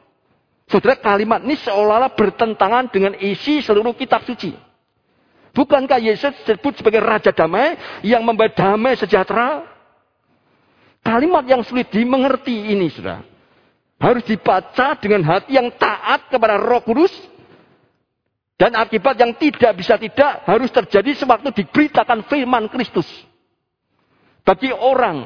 Saudara, 0.67 0.97
kalimat 0.97 1.45
ini 1.45 1.53
seolah-olah 1.53 2.17
bertentangan 2.17 2.89
dengan 2.89 3.13
isi 3.21 3.61
seluruh 3.61 3.93
kitab 3.93 4.25
suci. 4.25 4.51
Bukankah 5.53 6.01
Yesus 6.01 6.33
disebut 6.41 6.81
sebagai 6.81 7.05
Raja 7.05 7.29
Damai 7.29 7.77
yang 8.01 8.25
membawa 8.25 8.49
damai 8.49 8.97
sejahtera? 8.97 9.61
Kalimat 11.05 11.45
yang 11.45 11.61
sulit 11.61 11.93
dimengerti 11.93 12.73
ini, 12.73 12.89
saudara. 12.89 13.32
Harus 14.03 14.27
dibaca 14.27 14.99
dengan 14.99 15.23
hati 15.23 15.55
yang 15.55 15.71
taat 15.79 16.27
kepada 16.27 16.59
roh 16.59 16.83
kudus 16.83 17.15
dan 18.59 18.75
akibat 18.75 19.15
yang 19.15 19.31
tidak 19.39 19.79
bisa 19.79 19.95
tidak 19.95 20.43
harus 20.43 20.67
terjadi 20.75 21.23
sewaktu 21.23 21.55
diberitakan 21.63 22.27
firman 22.27 22.67
Kristus. 22.67 23.07
Bagi 24.43 24.75
orang 24.75 25.23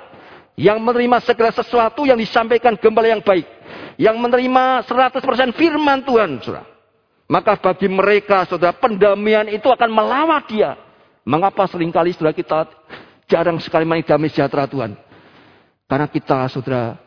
yang 0.57 0.77
menerima 0.77 1.22
segala 1.25 1.50
sesuatu 1.53 2.05
yang 2.05 2.22
disampaikan 2.22 2.77
gembala 2.77 3.10
yang 3.10 3.25
baik. 3.25 3.50
Yang 3.98 4.17
menerima 4.22 4.86
100% 4.86 5.57
firman 5.57 6.05
Tuhan. 6.05 6.38
Saudara. 6.46 6.65
Maka 7.27 7.60
bagi 7.60 7.89
mereka 7.91 8.48
saudara 8.48 8.77
pendamaian 8.77 9.50
itu 9.50 9.67
akan 9.67 9.89
melawat 9.89 10.48
dia. 10.48 10.77
Mengapa 11.27 11.67
sering 11.67 11.91
kali 11.91 12.13
saudara 12.13 12.31
kita 12.31 12.69
jarang 13.27 13.60
sekali 13.60 13.84
damai 14.05 14.29
sejahtera 14.31 14.69
Tuhan. 14.69 14.96
Karena 15.89 16.07
kita 16.07 16.48
saudara 16.48 17.07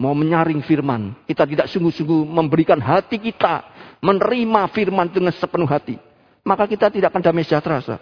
mau 0.00 0.16
menyaring 0.16 0.64
firman. 0.64 1.12
Kita 1.28 1.44
tidak 1.44 1.68
sungguh-sungguh 1.68 2.24
memberikan 2.24 2.80
hati 2.80 3.20
kita 3.20 3.68
menerima 4.00 4.72
firman 4.72 5.12
dengan 5.12 5.36
sepenuh 5.36 5.68
hati, 5.68 6.00
maka 6.40 6.64
kita 6.64 6.88
tidak 6.88 7.12
akan 7.12 7.20
damai 7.20 7.44
sejahtera. 7.44 8.00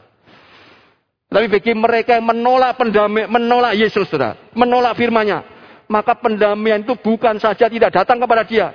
Tapi 1.29 1.47
bagi 1.51 1.75
mereka 1.75 2.17
yang 2.17 2.31
menolak 2.31 2.79
pendamai, 2.79 3.27
menolak 3.27 3.75
Yesus, 3.75 4.07
saudara, 4.09 4.39
menolak 4.55 4.95
firmannya, 4.95 5.43
maka 5.91 6.15
pendamaian 6.17 6.81
itu 6.81 6.95
bukan 6.95 7.37
saja 7.43 7.67
tidak 7.67 7.93
datang 7.93 8.23
kepada 8.23 8.47
dia, 8.47 8.73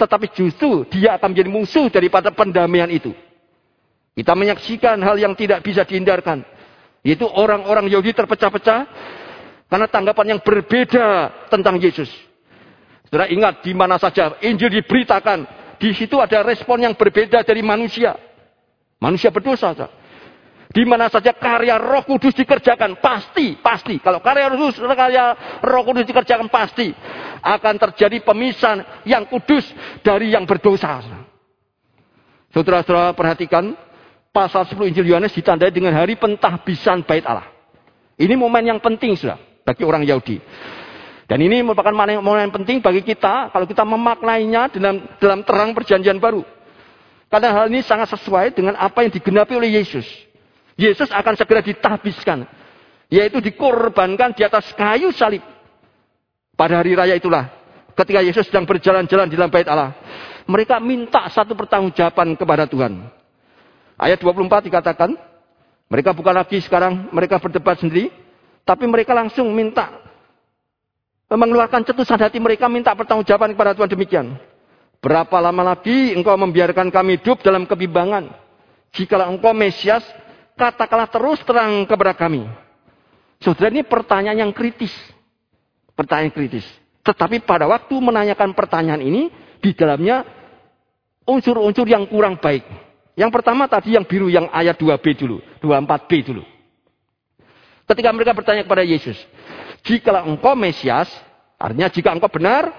tetapi 0.00 0.32
justru 0.32 0.88
dia 0.88 1.14
akan 1.20 1.36
menjadi 1.36 1.50
musuh 1.52 1.86
daripada 1.92 2.32
pendamaian 2.32 2.88
itu. 2.88 3.12
Kita 4.16 4.32
menyaksikan 4.32 4.98
hal 4.98 5.20
yang 5.20 5.36
tidak 5.36 5.62
bisa 5.62 5.84
dihindarkan, 5.84 6.42
yaitu 7.04 7.28
orang-orang 7.28 7.86
Yahudi 7.86 8.16
terpecah-pecah 8.16 8.80
karena 9.68 9.86
tanggapan 9.86 10.36
yang 10.36 10.40
berbeda 10.40 11.30
tentang 11.52 11.78
Yesus. 11.78 12.31
Saudara 13.12 13.28
ingat 13.28 13.60
di 13.60 13.76
mana 13.76 14.00
saja 14.00 14.40
Injil 14.40 14.72
diberitakan, 14.72 15.44
di 15.76 15.92
situ 15.92 16.16
ada 16.16 16.40
respon 16.40 16.80
yang 16.80 16.96
berbeda 16.96 17.44
dari 17.44 17.60
manusia. 17.60 18.16
Manusia 18.96 19.28
berdosa. 19.28 19.76
Di 20.72 20.80
mana 20.88 21.12
saja 21.12 21.36
karya 21.36 21.76
Roh 21.76 22.08
Kudus 22.08 22.32
dikerjakan, 22.32 22.96
pasti, 23.04 23.60
pasti. 23.60 24.00
Kalau 24.00 24.24
karya 24.24 24.48
Roh 24.48 24.56
Kudus, 24.56 24.80
karya 24.80 25.36
Roh 25.60 25.84
Kudus 25.84 26.08
dikerjakan 26.08 26.48
pasti 26.48 26.88
akan 27.44 27.74
terjadi 27.76 28.24
pemisahan 28.24 29.04
yang 29.04 29.28
kudus 29.28 29.68
dari 30.00 30.32
yang 30.32 30.48
berdosa. 30.48 31.04
Saudara-saudara 32.56 33.12
perhatikan 33.12 33.76
pasal 34.32 34.64
10 34.64 34.88
Injil 34.88 35.12
Yohanes 35.12 35.36
ditandai 35.36 35.68
dengan 35.68 35.92
hari 35.92 36.16
pentahbisan 36.16 37.04
bait 37.04 37.28
Allah. 37.28 37.44
Ini 38.16 38.32
momen 38.40 38.72
yang 38.72 38.80
penting 38.80 39.20
sudah 39.20 39.36
bagi 39.68 39.84
orang 39.84 40.08
Yahudi. 40.08 40.40
Dan 41.32 41.48
ini 41.48 41.64
merupakan 41.64 41.96
mana 41.96 42.20
yang 42.20 42.52
penting 42.52 42.84
bagi 42.84 43.00
kita 43.00 43.48
kalau 43.48 43.64
kita 43.64 43.88
memaknainya 43.88 44.68
dalam 44.68 45.00
dalam 45.16 45.40
terang 45.40 45.72
perjanjian 45.72 46.20
baru. 46.20 46.44
Karena 47.32 47.56
hal 47.56 47.72
ini 47.72 47.80
sangat 47.80 48.12
sesuai 48.12 48.52
dengan 48.52 48.76
apa 48.76 49.00
yang 49.00 49.16
digenapi 49.16 49.56
oleh 49.56 49.80
Yesus. 49.80 50.04
Yesus 50.76 51.08
akan 51.08 51.32
segera 51.32 51.64
ditahbiskan. 51.64 52.44
Yaitu 53.08 53.40
dikorbankan 53.40 54.36
di 54.36 54.44
atas 54.44 54.76
kayu 54.76 55.08
salib. 55.08 55.40
Pada 56.52 56.84
hari 56.84 56.92
raya 56.92 57.16
itulah. 57.16 57.48
Ketika 57.96 58.20
Yesus 58.20 58.52
sedang 58.52 58.68
berjalan-jalan 58.68 59.32
di 59.32 59.36
dalam 59.40 59.48
bait 59.48 59.64
Allah. 59.72 59.96
Mereka 60.44 60.84
minta 60.84 61.24
satu 61.32 61.56
pertanggungjawaban 61.56 62.36
kepada 62.36 62.68
Tuhan. 62.68 63.08
Ayat 63.96 64.20
24 64.20 64.68
dikatakan. 64.68 65.16
Mereka 65.88 66.12
bukan 66.12 66.36
lagi 66.36 66.60
sekarang 66.60 67.08
mereka 67.08 67.40
berdebat 67.40 67.80
sendiri. 67.80 68.12
Tapi 68.68 68.84
mereka 68.84 69.16
langsung 69.16 69.48
minta 69.56 70.11
mengeluarkan 71.38 71.86
cetusan 71.86 72.20
hati 72.20 72.38
mereka 72.42 72.68
minta 72.68 72.92
pertanggungjawaban 72.92 73.56
kepada 73.56 73.72
Tuhan 73.76 73.90
demikian. 73.90 74.26
Berapa 75.02 75.34
lama 75.42 75.74
lagi 75.74 76.14
engkau 76.14 76.38
membiarkan 76.38 76.92
kami 76.92 77.18
hidup 77.18 77.42
dalam 77.42 77.66
kebimbangan? 77.66 78.30
Jikalau 78.94 79.34
engkau 79.34 79.50
Mesias, 79.50 80.04
katakanlah 80.54 81.10
terus 81.10 81.42
terang 81.42 81.82
kepada 81.88 82.14
kami. 82.14 82.46
Saudara 83.42 83.74
ini 83.74 83.82
pertanyaan 83.82 84.46
yang 84.46 84.52
kritis. 84.54 84.94
Pertanyaan 85.98 86.30
kritis. 86.30 86.62
Tetapi 87.02 87.42
pada 87.42 87.66
waktu 87.66 87.94
menanyakan 87.98 88.54
pertanyaan 88.54 89.02
ini, 89.02 89.26
di 89.58 89.74
dalamnya 89.74 90.22
unsur-unsur 91.26 91.86
yang 91.90 92.06
kurang 92.06 92.38
baik. 92.38 92.62
Yang 93.18 93.30
pertama 93.34 93.66
tadi 93.66 93.98
yang 93.98 94.06
biru, 94.06 94.30
yang 94.30 94.46
ayat 94.54 94.78
2b 94.78 95.06
dulu. 95.18 95.42
24b 95.58 96.10
dulu. 96.30 96.42
Ketika 97.90 98.08
mereka 98.14 98.32
bertanya 98.32 98.62
kepada 98.62 98.86
Yesus, 98.86 99.18
jika 99.82 100.22
engkau 100.22 100.54
Mesias, 100.54 101.10
artinya 101.58 101.90
jika 101.90 102.14
engkau 102.14 102.30
benar, 102.30 102.70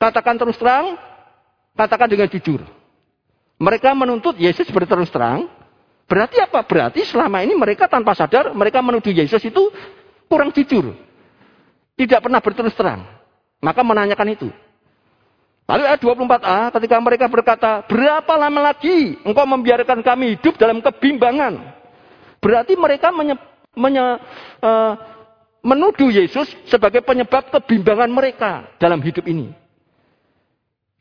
katakan 0.00 0.36
terus 0.40 0.56
terang, 0.56 0.96
katakan 1.76 2.08
dengan 2.08 2.28
jujur. 2.32 2.64
Mereka 3.56 3.92
menuntut 3.96 4.36
Yesus 4.36 4.68
berterus 4.68 5.08
terang. 5.12 5.48
Berarti 6.06 6.38
apa? 6.40 6.62
Berarti 6.64 7.02
selama 7.04 7.40
ini 7.44 7.56
mereka 7.56 7.88
tanpa 7.88 8.12
sadar, 8.12 8.52
mereka 8.52 8.80
menuduh 8.84 9.12
Yesus 9.12 9.40
itu 9.44 9.72
kurang 10.28 10.52
jujur. 10.52 10.92
Tidak 11.96 12.20
pernah 12.20 12.40
berterus 12.44 12.76
terang. 12.76 13.04
Maka 13.64 13.80
menanyakan 13.80 14.28
itu. 14.36 14.48
Lalu 15.66 15.82
ayat 15.82 15.98
24a 15.98 16.58
ketika 16.78 16.96
mereka 17.02 17.26
berkata, 17.26 17.70
berapa 17.90 18.32
lama 18.38 18.70
lagi 18.70 19.18
engkau 19.26 19.42
membiarkan 19.42 19.98
kami 19.98 20.38
hidup 20.38 20.54
dalam 20.54 20.78
kebimbangan? 20.78 21.58
Berarti 22.38 22.78
mereka 22.78 23.10
menye, 23.10 23.34
menye, 23.74 24.04
uh, 24.62 24.92
menuduh 25.66 26.14
Yesus 26.14 26.46
sebagai 26.70 27.02
penyebab 27.02 27.50
kebimbangan 27.50 28.06
mereka 28.06 28.70
dalam 28.78 29.02
hidup 29.02 29.26
ini. 29.26 29.50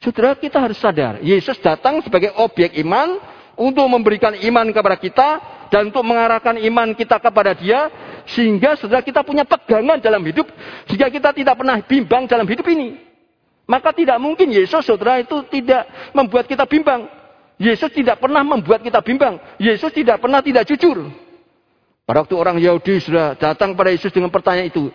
Saudara 0.02 0.34
kita 0.34 0.58
harus 0.58 0.82
sadar, 0.82 1.22
Yesus 1.22 1.62
datang 1.62 2.02
sebagai 2.02 2.34
objek 2.42 2.74
iman 2.82 3.22
untuk 3.56 3.86
memberikan 3.86 4.34
iman 4.34 4.68
kepada 4.74 4.98
kita 4.98 5.30
dan 5.70 5.94
untuk 5.94 6.02
mengarahkan 6.02 6.58
iman 6.58 6.98
kita 6.98 7.22
kepada 7.22 7.54
Dia 7.54 7.94
sehingga 8.26 8.74
saudara 8.76 9.06
kita 9.06 9.22
punya 9.22 9.46
pegangan 9.46 10.02
dalam 10.02 10.26
hidup 10.26 10.50
sehingga 10.90 11.14
kita 11.14 11.30
tidak 11.32 11.56
pernah 11.62 11.78
bimbang 11.86 12.26
dalam 12.26 12.50
hidup 12.50 12.66
ini. 12.66 12.98
Maka 13.66 13.94
tidak 13.94 14.22
mungkin 14.22 14.54
Yesus 14.54 14.86
saudara 14.86 15.22
itu 15.22 15.42
tidak 15.50 15.90
membuat 16.14 16.46
kita 16.46 16.66
bimbang. 16.70 17.10
Yesus 17.56 17.90
tidak 17.96 18.20
pernah 18.20 18.44
membuat 18.44 18.84
kita 18.84 19.00
bimbang. 19.02 19.40
Yesus 19.58 19.90
tidak 19.96 20.22
pernah 20.22 20.44
tidak 20.44 20.68
jujur. 20.70 21.25
Pada 22.06 22.22
waktu 22.22 22.36
orang 22.38 22.62
Yahudi 22.62 23.02
sudah 23.02 23.34
datang 23.34 23.74
pada 23.74 23.90
Yesus 23.90 24.14
dengan 24.14 24.30
pertanyaan 24.30 24.70
itu. 24.70 24.94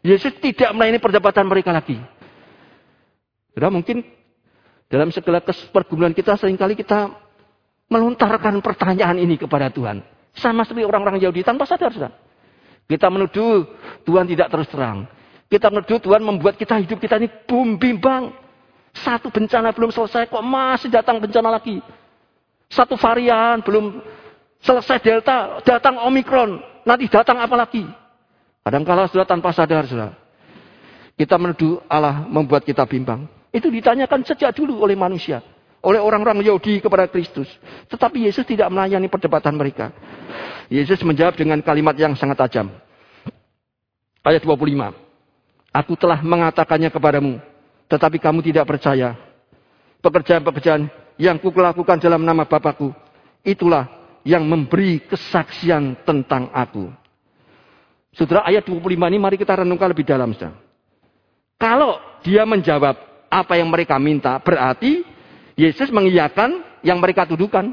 Yesus 0.00 0.32
tidak 0.40 0.72
melayani 0.72 0.96
perdebatan 0.96 1.44
mereka 1.44 1.68
lagi. 1.68 2.00
Sudah 3.52 3.68
mungkin 3.68 4.00
dalam 4.88 5.12
segala 5.12 5.44
pergumulan 5.44 6.16
kita 6.16 6.32
sering 6.40 6.56
kali 6.56 6.72
kita 6.72 7.12
melontarkan 7.92 8.56
pertanyaan 8.64 9.20
ini 9.20 9.36
kepada 9.36 9.68
Tuhan. 9.68 10.00
Sama 10.32 10.64
seperti 10.64 10.88
orang-orang 10.88 11.20
Yahudi 11.20 11.44
tanpa 11.44 11.68
sadar 11.68 11.92
sudah. 11.92 12.12
Kita 12.88 13.12
menuduh 13.12 13.66
Tuhan 14.08 14.24
tidak 14.24 14.48
terus 14.48 14.68
terang. 14.72 15.10
Kita 15.52 15.68
menuduh 15.68 15.98
Tuhan 16.00 16.22
membuat 16.24 16.56
kita 16.56 16.80
hidup 16.80 16.96
kita 16.96 17.20
ini 17.20 17.28
bum 17.44 17.76
bimbang. 17.76 18.32
Satu 18.96 19.28
bencana 19.28 19.76
belum 19.76 19.92
selesai 19.92 20.32
kok 20.32 20.40
masih 20.40 20.88
datang 20.88 21.20
bencana 21.20 21.52
lagi. 21.52 21.84
Satu 22.72 22.96
varian 22.96 23.60
belum 23.60 24.00
Selesai 24.66 24.98
Delta, 24.98 25.62
datang 25.62 26.02
Omikron. 26.02 26.58
Nanti 26.82 27.06
datang 27.06 27.38
apa 27.38 27.54
lagi? 27.54 27.86
Kadangkala 28.66 29.06
sudah 29.06 29.22
tanpa 29.22 29.54
sadar 29.54 29.86
sudah. 29.86 30.10
Kita 31.14 31.38
menuduh 31.38 31.78
Allah 31.86 32.26
membuat 32.26 32.66
kita 32.66 32.82
bimbang. 32.82 33.30
Itu 33.54 33.70
ditanyakan 33.70 34.26
sejak 34.26 34.50
dulu 34.58 34.82
oleh 34.82 34.98
manusia. 34.98 35.38
Oleh 35.86 36.02
orang-orang 36.02 36.42
Yahudi 36.42 36.82
kepada 36.82 37.06
Kristus. 37.06 37.46
Tetapi 37.86 38.26
Yesus 38.26 38.42
tidak 38.42 38.66
melayani 38.74 39.06
perdebatan 39.06 39.54
mereka. 39.54 39.94
Yesus 40.66 40.98
menjawab 41.06 41.38
dengan 41.38 41.62
kalimat 41.62 41.94
yang 41.94 42.18
sangat 42.18 42.42
tajam. 42.42 42.74
Ayat 44.26 44.42
25. 44.42 44.66
Aku 45.70 45.94
telah 45.94 46.18
mengatakannya 46.26 46.90
kepadamu. 46.90 47.38
Tetapi 47.86 48.18
kamu 48.18 48.42
tidak 48.42 48.66
percaya. 48.66 49.14
Pekerjaan-pekerjaan 50.02 50.90
yang 51.22 51.38
kukelakukan 51.38 52.02
dalam 52.02 52.26
nama 52.26 52.42
Bapakku. 52.42 52.90
Itulah 53.46 53.86
yang 54.26 54.42
memberi 54.42 55.06
kesaksian 55.06 56.02
tentang 56.02 56.50
aku. 56.50 56.90
Saudara 58.10 58.42
ayat 58.42 58.66
25 58.66 58.82
ini 58.82 59.18
mari 59.22 59.38
kita 59.38 59.62
renungkan 59.62 59.86
lebih 59.86 60.02
dalam. 60.02 60.34
Saudara. 60.34 60.58
Kalau 61.56 62.02
dia 62.26 62.42
menjawab 62.42 62.98
apa 63.30 63.54
yang 63.54 63.70
mereka 63.70 63.94
minta, 64.02 64.42
berarti 64.42 65.06
Yesus 65.54 65.94
mengiyakan 65.94 66.82
yang 66.82 66.98
mereka 66.98 67.22
tuduhkan. 67.22 67.70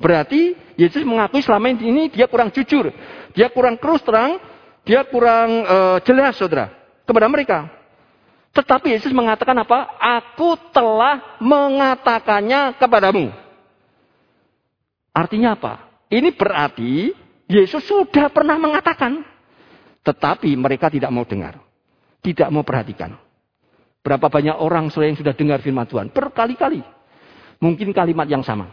Berarti 0.00 0.56
Yesus 0.80 1.04
mengakui 1.04 1.44
selama 1.44 1.76
ini 1.76 2.08
dia 2.08 2.24
kurang 2.24 2.48
jujur. 2.48 2.88
Dia 3.36 3.52
kurang 3.52 3.76
terus 3.76 4.00
terang. 4.00 4.40
Dia 4.88 5.04
kurang 5.04 5.68
uh, 5.68 5.98
jelas 6.00 6.40
saudara. 6.40 6.72
Kepada 7.04 7.28
mereka. 7.28 7.68
Tetapi 8.56 8.96
Yesus 8.96 9.12
mengatakan 9.12 9.54
apa? 9.60 9.92
Aku 10.00 10.56
telah 10.72 11.36
mengatakannya 11.38 12.80
kepadamu. 12.80 13.28
Artinya 15.12 15.52
apa? 15.58 15.89
Ini 16.10 16.34
berarti 16.34 17.14
Yesus 17.46 17.86
sudah 17.86 18.26
pernah 18.34 18.58
mengatakan. 18.58 19.22
Tetapi 20.02 20.50
mereka 20.58 20.90
tidak 20.90 21.14
mau 21.14 21.22
dengar. 21.22 21.62
Tidak 22.20 22.50
mau 22.50 22.66
perhatikan. 22.66 23.14
Berapa 24.00 24.26
banyak 24.32 24.56
orang 24.58 24.88
yang 24.90 25.16
sudah 25.16 25.36
dengar 25.36 25.62
firman 25.62 25.86
Tuhan? 25.86 26.10
Berkali-kali. 26.10 26.80
Mungkin 27.60 27.92
kalimat 27.92 28.26
yang 28.26 28.40
sama. 28.40 28.72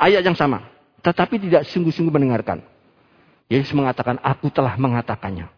Ayat 0.00 0.24
yang 0.24 0.34
sama. 0.34 0.64
Tetapi 1.04 1.38
tidak 1.38 1.68
sungguh-sungguh 1.68 2.10
mendengarkan. 2.10 2.64
Yesus 3.52 3.76
mengatakan, 3.76 4.16
aku 4.24 4.48
telah 4.48 4.74
mengatakannya. 4.80 5.50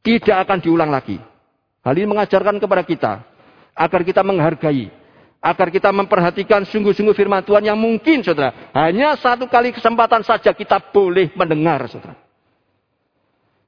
Tidak 0.00 0.36
akan 0.38 0.58
diulang 0.64 0.88
lagi. 0.88 1.20
Hal 1.84 1.92
ini 1.92 2.08
mengajarkan 2.08 2.56
kepada 2.56 2.82
kita. 2.86 3.12
Agar 3.76 4.00
kita 4.00 4.24
menghargai. 4.24 4.88
Agar 5.38 5.70
kita 5.70 5.92
memperhatikan 5.94 6.66
sungguh-sungguh 6.66 7.14
firman 7.14 7.44
Tuhan 7.44 7.62
yang 7.62 7.78
mungkin, 7.78 8.24
saudara. 8.24 8.72
Hanya 8.74 9.14
satu 9.14 9.46
kali 9.46 9.70
kesempatan 9.70 10.26
saja 10.26 10.50
kita 10.50 10.80
boleh 10.90 11.30
mendengar, 11.38 11.86
saudara. 11.86 12.18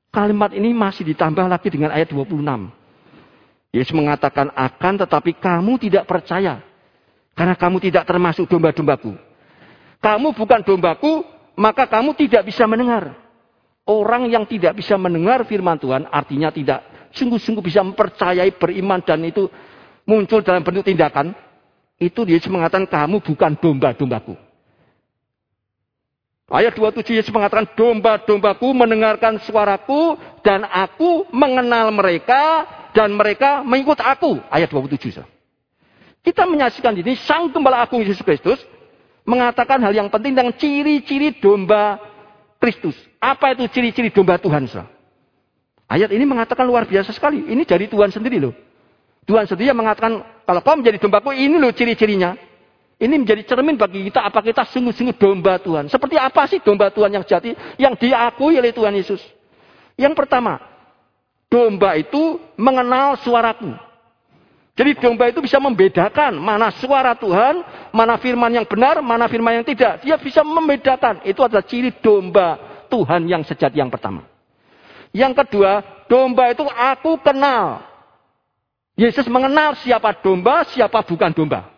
Kalimat 0.08 0.56
ini 0.56 0.72
masih 0.72 1.04
ditambah 1.14 1.46
lagi 1.46 1.68
dengan 1.68 1.92
ayat 1.92 2.10
26. 2.10 2.40
Yesus 3.68 3.92
mengatakan 3.92 4.48
akan 4.56 5.04
tetapi 5.04 5.36
kamu 5.36 5.72
tidak 5.78 6.08
percaya. 6.08 6.64
Karena 7.36 7.54
kamu 7.54 7.78
tidak 7.78 8.08
termasuk 8.08 8.50
domba-dombaku. 8.50 9.14
Kamu 10.02 10.34
bukan 10.34 10.60
dombaku, 10.64 11.22
maka 11.54 11.86
kamu 11.86 12.16
tidak 12.18 12.48
bisa 12.48 12.66
mendengar. 12.66 13.14
Orang 13.88 14.26
yang 14.26 14.44
tidak 14.44 14.76
bisa 14.76 14.98
mendengar 14.98 15.46
firman 15.48 15.78
Tuhan 15.80 16.10
artinya 16.12 16.52
tidak 16.52 16.84
sungguh-sungguh 17.14 17.64
bisa 17.64 17.80
mempercayai 17.80 18.52
beriman 18.58 19.00
dan 19.00 19.24
itu 19.24 19.48
muncul 20.04 20.44
dalam 20.44 20.60
bentuk 20.60 20.84
tindakan. 20.84 21.32
Itu 21.98 22.22
Yesus 22.22 22.46
mengatakan 22.46 22.86
kamu 22.86 23.18
bukan 23.22 23.58
domba-dombaku. 23.58 24.38
Ayat 26.48 26.72
27 26.72 27.12
Yesus 27.12 27.34
mengatakan 27.34 27.68
domba-dombaku 27.76 28.72
mendengarkan 28.72 29.36
suaraku 29.44 30.16
dan 30.40 30.64
aku 30.64 31.28
mengenal 31.28 31.92
mereka 31.92 32.64
dan 32.96 33.12
mereka 33.12 33.60
mengikut 33.66 34.00
aku. 34.00 34.40
Ayat 34.48 34.72
27. 34.72 35.20
Kita 36.24 36.48
menyaksikan 36.48 36.96
ini 36.96 37.18
Sang 37.20 37.52
Gembala 37.52 37.84
Agung 37.84 38.00
Yesus 38.00 38.24
Kristus 38.24 38.62
mengatakan 39.28 39.82
hal 39.84 39.92
yang 39.92 40.08
penting 40.08 40.32
tentang 40.32 40.56
ciri-ciri 40.56 41.36
domba 41.36 42.00
Kristus. 42.56 42.96
Apa 43.20 43.52
itu 43.52 43.68
ciri-ciri 43.68 44.08
domba 44.08 44.40
Tuhan? 44.40 44.64
Saudara? 44.70 44.88
Ayat 45.88 46.12
ini 46.12 46.24
mengatakan 46.24 46.68
luar 46.68 46.84
biasa 46.84 47.12
sekali. 47.12 47.44
Ini 47.48 47.64
dari 47.64 47.88
Tuhan 47.88 48.08
sendiri 48.12 48.40
loh. 48.40 48.52
Tuhan 49.28 49.44
sendiri 49.44 49.68
yang 49.68 49.76
mengatakan, 49.76 50.24
kalau 50.48 50.60
kau 50.64 50.80
menjadi 50.80 50.96
dombaku, 50.96 51.36
ini 51.36 51.60
loh 51.60 51.68
ciri-cirinya. 51.68 52.32
Ini 52.98 53.14
menjadi 53.14 53.44
cermin 53.44 53.76
bagi 53.76 54.08
kita, 54.08 54.24
apa 54.24 54.40
kita 54.40 54.64
sungguh-sungguh 54.72 55.20
domba 55.20 55.60
Tuhan. 55.60 55.86
Seperti 55.86 56.16
apa 56.16 56.48
sih 56.50 56.58
domba 56.64 56.88
Tuhan 56.90 57.12
yang 57.12 57.22
jati, 57.22 57.52
yang 57.78 57.94
diakui 57.94 58.58
oleh 58.58 58.72
Tuhan 58.74 58.90
Yesus? 58.96 59.22
Yang 59.94 60.18
pertama, 60.18 60.58
Domba 61.48 61.96
itu 61.96 62.36
mengenal 62.60 63.16
suaraku. 63.24 63.72
Jadi 64.76 64.94
domba 65.00 65.26
itu 65.26 65.42
bisa 65.42 65.58
membedakan 65.58 66.38
mana 66.38 66.70
suara 66.70 67.16
Tuhan, 67.16 67.64
mana 67.90 68.14
firman 68.20 68.52
yang 68.52 68.68
benar, 68.68 69.00
mana 69.02 69.26
firman 69.26 69.58
yang 69.58 69.66
tidak. 69.66 70.04
Dia 70.04 70.20
bisa 70.20 70.44
membedakan. 70.44 71.24
Itu 71.26 71.42
adalah 71.42 71.66
ciri 71.66 71.90
domba 71.98 72.60
Tuhan 72.86 73.26
yang 73.26 73.42
sejati 73.42 73.80
yang 73.80 73.90
pertama. 73.90 74.22
Yang 75.10 75.42
kedua, 75.42 75.82
domba 76.06 76.52
itu 76.52 76.62
aku 76.68 77.16
kenal. 77.24 77.80
Yesus 78.98 79.30
mengenal 79.30 79.78
siapa 79.78 80.10
domba, 80.18 80.66
siapa 80.66 81.06
bukan 81.06 81.30
domba. 81.30 81.70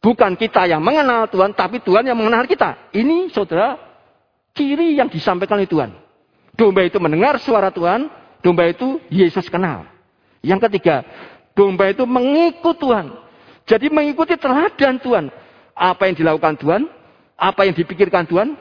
Bukan 0.00 0.36
kita 0.36 0.68
yang 0.68 0.84
mengenal 0.84 1.28
Tuhan, 1.28 1.56
tapi 1.56 1.80
Tuhan 1.80 2.04
yang 2.04 2.16
mengenal 2.16 2.44
kita. 2.44 2.92
Ini 2.92 3.32
saudara, 3.32 3.80
ciri 4.52 4.96
yang 4.96 5.08
disampaikan 5.08 5.56
oleh 5.56 5.68
Tuhan. 5.68 5.92
Domba 6.52 6.84
itu 6.84 7.00
mendengar 7.00 7.40
suara 7.40 7.72
Tuhan, 7.72 8.12
Domba 8.40 8.72
itu 8.72 9.00
Yesus 9.12 9.46
kenal. 9.52 9.84
Yang 10.40 10.68
ketiga, 10.68 11.04
domba 11.52 11.92
itu 11.92 12.08
mengikut 12.08 12.76
Tuhan. 12.80 13.12
Jadi 13.68 13.92
mengikuti 13.92 14.34
teladan 14.40 14.96
Tuhan. 14.96 15.28
Apa 15.76 16.08
yang 16.08 16.16
dilakukan 16.16 16.56
Tuhan, 16.60 16.82
apa 17.36 17.60
yang 17.68 17.76
dipikirkan 17.76 18.24
Tuhan, 18.28 18.56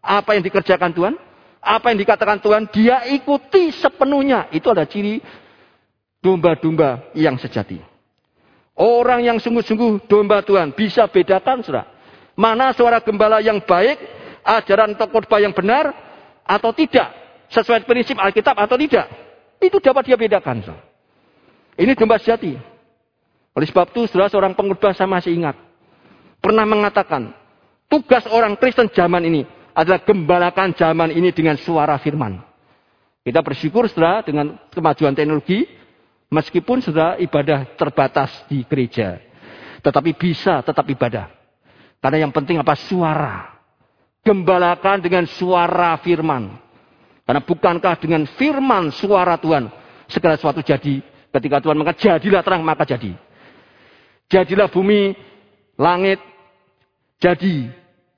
apa 0.00 0.36
yang 0.36 0.44
dikerjakan 0.44 0.92
Tuhan, 0.92 1.14
apa 1.60 1.86
yang 1.92 1.98
dikatakan 2.00 2.38
Tuhan, 2.40 2.68
dia 2.72 3.08
ikuti 3.08 3.72
sepenuhnya. 3.72 4.52
Itu 4.52 4.72
adalah 4.72 4.88
ciri 4.88 5.20
domba-domba 6.24 7.12
yang 7.12 7.36
sejati. 7.36 7.76
Orang 8.74 9.20
yang 9.20 9.36
sungguh-sungguh 9.36 10.08
domba 10.08 10.40
Tuhan 10.40 10.72
bisa 10.72 11.04
bedakan, 11.06 11.60
saudara. 11.60 11.92
Mana 12.34 12.72
suara 12.72 12.98
gembala 13.04 13.38
yang 13.44 13.60
baik, 13.62 14.00
ajaran 14.42 14.96
tokoh 14.96 15.22
yang 15.38 15.52
benar, 15.52 15.92
atau 16.42 16.72
tidak 16.72 17.12
sesuai 17.52 17.84
prinsip 17.86 18.16
Alkitab 18.16 18.56
atau 18.56 18.74
tidak. 18.80 19.06
Itu 19.62 19.78
dapat 19.78 20.08
dia 20.08 20.18
bedakan. 20.18 20.64
Ini 21.78 21.92
domba 21.94 22.18
sejati. 22.18 22.56
Oleh 23.54 23.66
sebab 23.70 23.94
itu, 23.94 24.10
saudara 24.10 24.32
seorang 24.32 24.58
pengkhotbah 24.58 24.96
saya 24.96 25.06
masih 25.06 25.30
ingat. 25.30 25.54
Pernah 26.42 26.66
mengatakan, 26.66 27.30
tugas 27.86 28.26
orang 28.26 28.58
Kristen 28.58 28.90
zaman 28.90 29.22
ini 29.22 29.46
adalah 29.70 30.02
gembalakan 30.02 30.74
zaman 30.74 31.14
ini 31.14 31.30
dengan 31.30 31.54
suara 31.54 31.94
firman. 32.02 32.42
Kita 33.22 33.40
bersyukur 33.40 33.86
saudara 33.86 34.26
dengan 34.26 34.58
kemajuan 34.74 35.14
teknologi, 35.14 35.64
meskipun 36.34 36.82
sudah 36.82 37.14
ibadah 37.22 37.78
terbatas 37.78 38.34
di 38.50 38.66
gereja. 38.66 39.22
Tetapi 39.78 40.10
bisa 40.18 40.58
tetap 40.66 40.82
ibadah. 40.90 41.30
Karena 42.02 42.26
yang 42.26 42.32
penting 42.34 42.58
apa? 42.58 42.74
Suara. 42.74 43.54
Gembalakan 44.26 44.98
dengan 45.04 45.24
suara 45.30 45.94
firman. 46.02 46.58
Karena 47.24 47.40
bukankah 47.40 47.94
dengan 48.02 48.26
firman 48.34 48.90
suara 48.90 49.38
Tuhan 49.38 49.70
segala 50.10 50.34
sesuatu 50.34 50.60
jadi. 50.60 51.00
Ketika 51.30 51.62
Tuhan 51.62 51.78
maka 51.78 51.94
jadilah 51.94 52.42
terang 52.42 52.66
maka 52.66 52.82
jadi. 52.82 53.14
Jadilah 54.26 54.66
bumi, 54.72 55.14
langit, 55.78 56.18
jadi. 57.20 57.70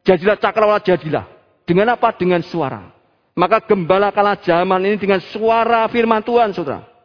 Jadilah 0.07 0.39
cakrawala 0.39 0.81
jadilah. 0.81 1.27
Dengan 1.67 1.99
apa? 1.99 2.15
Dengan 2.15 2.41
suara. 2.47 2.95
Maka 3.37 3.61
gembalakanlah 3.67 4.41
zaman 4.41 4.81
ini 4.87 4.97
dengan 4.97 5.21
suara 5.21 5.85
firman 5.91 6.23
Tuhan, 6.25 6.55
saudara. 6.57 6.96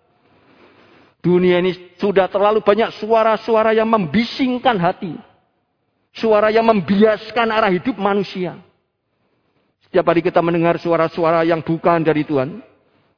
Dunia 1.22 1.62
ini 1.62 1.94
sudah 2.02 2.26
terlalu 2.26 2.66
banyak 2.66 2.98
suara-suara 2.98 3.78
yang 3.78 3.86
membisingkan 3.86 4.74
hati. 4.82 5.14
Suara 6.18 6.50
yang 6.50 6.66
membiaskan 6.66 7.48
arah 7.54 7.70
hidup 7.70 7.96
manusia. 8.02 8.58
Setiap 9.86 10.02
hari 10.10 10.26
kita 10.26 10.42
mendengar 10.42 10.82
suara-suara 10.82 11.46
yang 11.46 11.62
bukan 11.62 12.02
dari 12.02 12.26
Tuhan. 12.26 12.60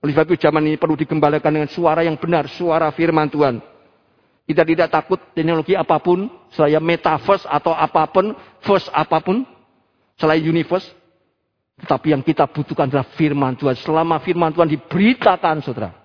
Oleh 0.03 0.11
sebab 0.11 0.35
itu 0.35 0.35
zaman 0.35 0.67
ini 0.67 0.75
perlu 0.75 0.99
dikembalikan 0.99 1.55
dengan 1.55 1.71
suara 1.71 2.03
yang 2.03 2.19
benar, 2.19 2.51
suara 2.51 2.91
firman 2.91 3.31
Tuhan. 3.31 3.63
Kita 4.43 4.67
tidak 4.67 4.91
takut 4.91 5.15
teknologi 5.31 5.79
apa 5.79 5.95
pun, 6.03 6.27
selain 6.51 6.83
metaverse 6.83 7.47
atau 7.47 7.71
apa 7.71 8.03
pun, 8.11 8.35
verse 8.67 8.91
apa 8.91 9.23
pun, 9.23 9.47
selain 10.19 10.43
universe. 10.43 10.91
Tetapi 11.79 12.11
yang 12.11 12.19
kita 12.19 12.51
butuhkan 12.51 12.91
adalah 12.91 13.07
firman 13.15 13.55
Tuhan. 13.55 13.79
Selama 13.79 14.19
firman 14.19 14.51
Tuhan 14.51 14.67
diberitakan, 14.67 15.63
saudara. 15.63 16.02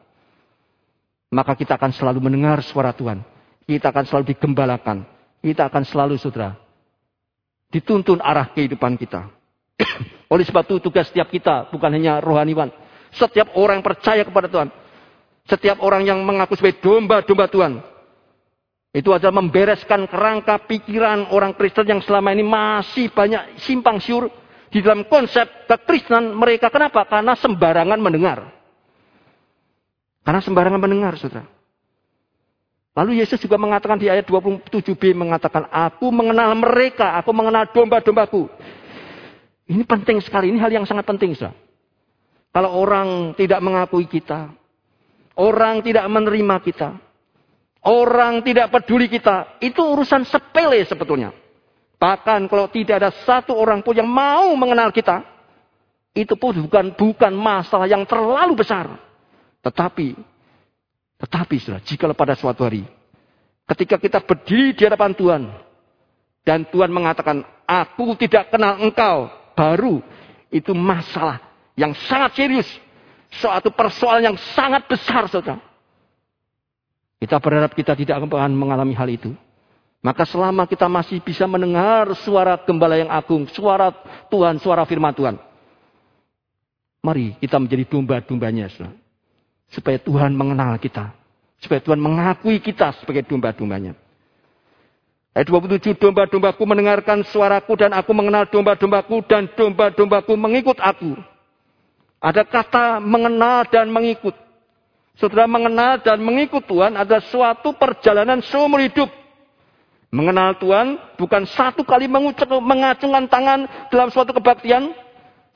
Maka 1.28 1.52
kita 1.52 1.76
akan 1.76 1.92
selalu 1.92 2.24
mendengar 2.24 2.64
suara 2.64 2.92
Tuhan. 2.96 3.20
Kita 3.68 3.92
akan 3.92 4.04
selalu 4.08 4.24
digembalakan. 4.32 5.04
Kita 5.44 5.68
akan 5.68 5.82
selalu, 5.84 6.16
saudara, 6.16 6.56
dituntun 7.68 8.18
arah 8.24 8.48
kehidupan 8.50 8.96
kita. 8.96 9.28
Oleh 10.32 10.44
sebab 10.48 10.64
itu 10.64 10.80
tugas 10.80 11.12
setiap 11.12 11.28
kita 11.28 11.68
bukan 11.68 11.92
hanya 11.92 12.18
rohaniwan. 12.18 12.72
Setiap 13.12 13.52
orang 13.56 13.80
yang 13.80 13.86
percaya 13.86 14.22
kepada 14.24 14.48
Tuhan. 14.48 14.68
Setiap 15.48 15.80
orang 15.80 16.04
yang 16.04 16.20
mengaku 16.24 16.56
sebagai 16.56 16.80
domba-domba 16.84 17.48
Tuhan. 17.48 17.72
Itu 18.92 19.12
adalah 19.12 19.36
membereskan 19.36 20.08
kerangka 20.08 20.64
pikiran 20.64 21.28
orang 21.32 21.52
Kristen 21.56 21.88
yang 21.88 22.00
selama 22.00 22.32
ini 22.32 22.44
masih 22.44 23.12
banyak 23.12 23.60
simpang 23.60 24.00
siur 24.00 24.32
di 24.72 24.80
dalam 24.80 25.04
konsep 25.08 25.68
kekristenan 25.68 26.32
mereka. 26.32 26.72
Kenapa? 26.72 27.04
Karena 27.04 27.36
sembarangan 27.36 28.00
mendengar. 28.00 28.57
Karena 30.28 30.44
sembarangan 30.44 30.76
mendengar, 30.76 31.16
saudara. 31.16 31.48
Lalu 32.92 33.24
Yesus 33.24 33.40
juga 33.40 33.56
mengatakan 33.56 33.96
di 33.96 34.12
ayat 34.12 34.28
27b 34.28 35.16
mengatakan, 35.16 35.64
Aku 35.72 36.12
mengenal 36.12 36.52
mereka, 36.52 37.16
aku 37.16 37.32
mengenal 37.32 37.72
domba-dombaku. 37.72 38.44
Ini 39.72 39.88
penting 39.88 40.20
sekali, 40.20 40.52
ini 40.52 40.60
hal 40.60 40.68
yang 40.68 40.84
sangat 40.84 41.08
penting. 41.08 41.32
Saudara. 41.32 41.56
Kalau 42.52 42.76
orang 42.76 43.32
tidak 43.40 43.56
mengakui 43.64 44.04
kita, 44.04 44.52
orang 45.40 45.80
tidak 45.80 46.04
menerima 46.04 46.56
kita, 46.60 47.00
orang 47.88 48.44
tidak 48.44 48.68
peduli 48.68 49.08
kita, 49.08 49.56
itu 49.64 49.80
urusan 49.80 50.28
sepele 50.28 50.84
sebetulnya. 50.84 51.32
Bahkan 51.96 52.52
kalau 52.52 52.68
tidak 52.68 53.00
ada 53.00 53.16
satu 53.24 53.56
orang 53.56 53.80
pun 53.80 53.96
yang 53.96 54.04
mau 54.12 54.52
mengenal 54.60 54.92
kita, 54.92 55.24
itu 56.12 56.36
pun 56.36 56.68
bukan 56.68 56.92
bukan 56.92 57.32
masalah 57.32 57.88
yang 57.88 58.04
terlalu 58.04 58.60
besar. 58.60 59.07
Tetapi, 59.62 60.14
tetapi 61.18 61.56
sudah, 61.58 61.80
jika 61.82 62.10
pada 62.14 62.38
suatu 62.38 62.62
hari, 62.62 62.86
ketika 63.74 63.98
kita 63.98 64.18
berdiri 64.22 64.74
di 64.74 64.82
hadapan 64.86 65.12
Tuhan, 65.12 65.42
dan 66.46 66.64
Tuhan 66.72 66.88
mengatakan, 66.88 67.44
aku 67.68 68.16
tidak 68.16 68.48
kenal 68.48 68.80
engkau, 68.80 69.28
baru 69.52 70.00
itu 70.48 70.72
masalah 70.72 71.42
yang 71.76 71.92
sangat 72.08 72.40
serius. 72.40 72.68
Suatu 73.28 73.68
persoalan 73.68 74.32
yang 74.32 74.38
sangat 74.56 74.88
besar, 74.88 75.28
saudara. 75.28 75.60
Kita 77.20 77.36
berharap 77.36 77.76
kita 77.76 77.92
tidak 77.92 78.24
akan 78.24 78.54
mengalami 78.56 78.96
hal 78.96 79.10
itu. 79.10 79.36
Maka 79.98 80.22
selama 80.24 80.64
kita 80.64 80.86
masih 80.86 81.18
bisa 81.18 81.44
mendengar 81.44 82.14
suara 82.22 82.54
gembala 82.62 82.94
yang 82.94 83.10
agung, 83.10 83.44
suara 83.50 83.90
Tuhan, 84.30 84.62
suara 84.62 84.86
firman 84.86 85.10
Tuhan. 85.12 85.36
Mari 87.02 87.34
kita 87.42 87.58
menjadi 87.58 87.84
domba-dombanya. 87.84 88.70
Supaya 89.68 90.00
Tuhan 90.00 90.32
mengenal 90.32 90.80
kita. 90.80 91.12
Supaya 91.60 91.82
Tuhan 91.82 92.00
mengakui 92.00 92.62
kita 92.62 92.94
sebagai 93.02 93.26
domba-dombanya. 93.28 93.92
Ayat 95.36 95.46
27, 95.54 95.94
domba-dombaku 96.00 96.62
mendengarkan 96.66 97.22
suaraku 97.22 97.78
dan 97.78 97.94
aku 97.94 98.10
mengenal 98.10 98.48
domba-dombaku 98.50 99.22
dan 99.28 99.46
domba-dombaku 99.54 100.34
mengikut 100.34 100.78
aku. 100.82 101.14
Ada 102.18 102.42
kata 102.42 102.98
mengenal 102.98 103.68
dan 103.70 103.86
mengikut. 103.86 104.34
Saudara 105.18 105.46
mengenal 105.50 106.02
dan 106.02 106.18
mengikut 106.22 106.62
Tuhan 106.66 106.94
ada 106.94 107.22
suatu 107.22 107.74
perjalanan 107.74 108.42
seumur 108.42 108.82
hidup. 108.82 109.10
Mengenal 110.08 110.56
Tuhan 110.58 110.98
bukan 111.20 111.46
satu 111.46 111.84
kali 111.84 112.08
mengacungkan 112.08 113.28
tangan 113.28 113.60
dalam 113.92 114.08
suatu 114.10 114.32
kebaktian. 114.34 114.90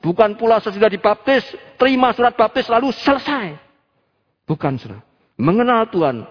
Bukan 0.03 0.35
pula 0.35 0.59
sesudah 0.59 0.91
dibaptis, 0.91 1.47
terima 1.79 2.11
surat 2.11 2.35
baptis 2.35 2.67
lalu 2.67 2.91
selesai. 2.91 3.55
Bukan 4.43 4.75
saudara. 4.75 5.01
Mengenal 5.39 5.87
Tuhan 5.89 6.27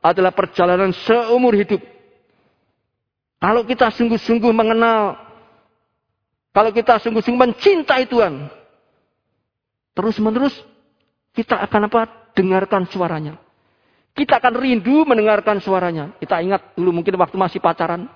adalah 0.00 0.32
perjalanan 0.32 0.94
seumur 0.94 1.52
hidup. 1.58 1.82
Kalau 3.36 3.62
kita 3.68 3.92
sungguh-sungguh 3.92 4.52
mengenal, 4.54 5.18
kalau 6.54 6.70
kita 6.72 6.96
sungguh-sungguh 7.04 7.42
mencintai 7.52 8.08
Tuhan, 8.08 8.48
terus-menerus 9.92 10.56
kita 11.36 11.60
akan 11.68 11.92
apa? 11.92 12.32
Dengarkan 12.32 12.88
suaranya. 12.88 13.36
Kita 14.16 14.40
akan 14.40 14.56
rindu 14.56 15.04
mendengarkan 15.04 15.60
suaranya. 15.60 16.16
Kita 16.16 16.40
ingat 16.40 16.72
dulu 16.72 17.00
mungkin 17.00 17.12
waktu 17.20 17.36
masih 17.36 17.60
pacaran. 17.60 18.08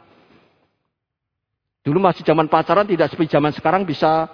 Dulu 1.84 2.00
masih 2.00 2.24
zaman 2.24 2.48
pacaran 2.48 2.88
tidak 2.88 3.12
seperti 3.12 3.36
zaman 3.36 3.52
sekarang 3.52 3.84
bisa 3.84 4.28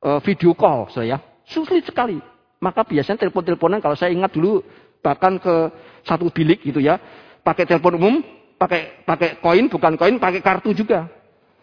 uh, 0.00 0.20
video 0.24 0.56
call 0.56 0.88
saya. 0.92 1.20
Sulit 1.44 1.84
sekali. 1.84 2.20
Maka 2.58 2.82
biasanya 2.82 3.22
telepon-teleponan 3.22 3.78
kalau 3.78 3.94
saya 3.94 4.10
ingat 4.10 4.34
dulu 4.34 4.62
bahkan 4.98 5.38
ke 5.38 5.54
satu 6.02 6.26
bilik 6.30 6.62
gitu 6.66 6.82
ya. 6.82 6.98
Pakai 7.46 7.64
telepon 7.64 7.94
umum, 7.96 8.14
pakai 8.58 9.06
pakai 9.06 9.38
koin 9.38 9.70
bukan 9.70 9.94
koin, 9.94 10.18
pakai 10.18 10.42
kartu 10.42 10.74
juga. 10.74 11.06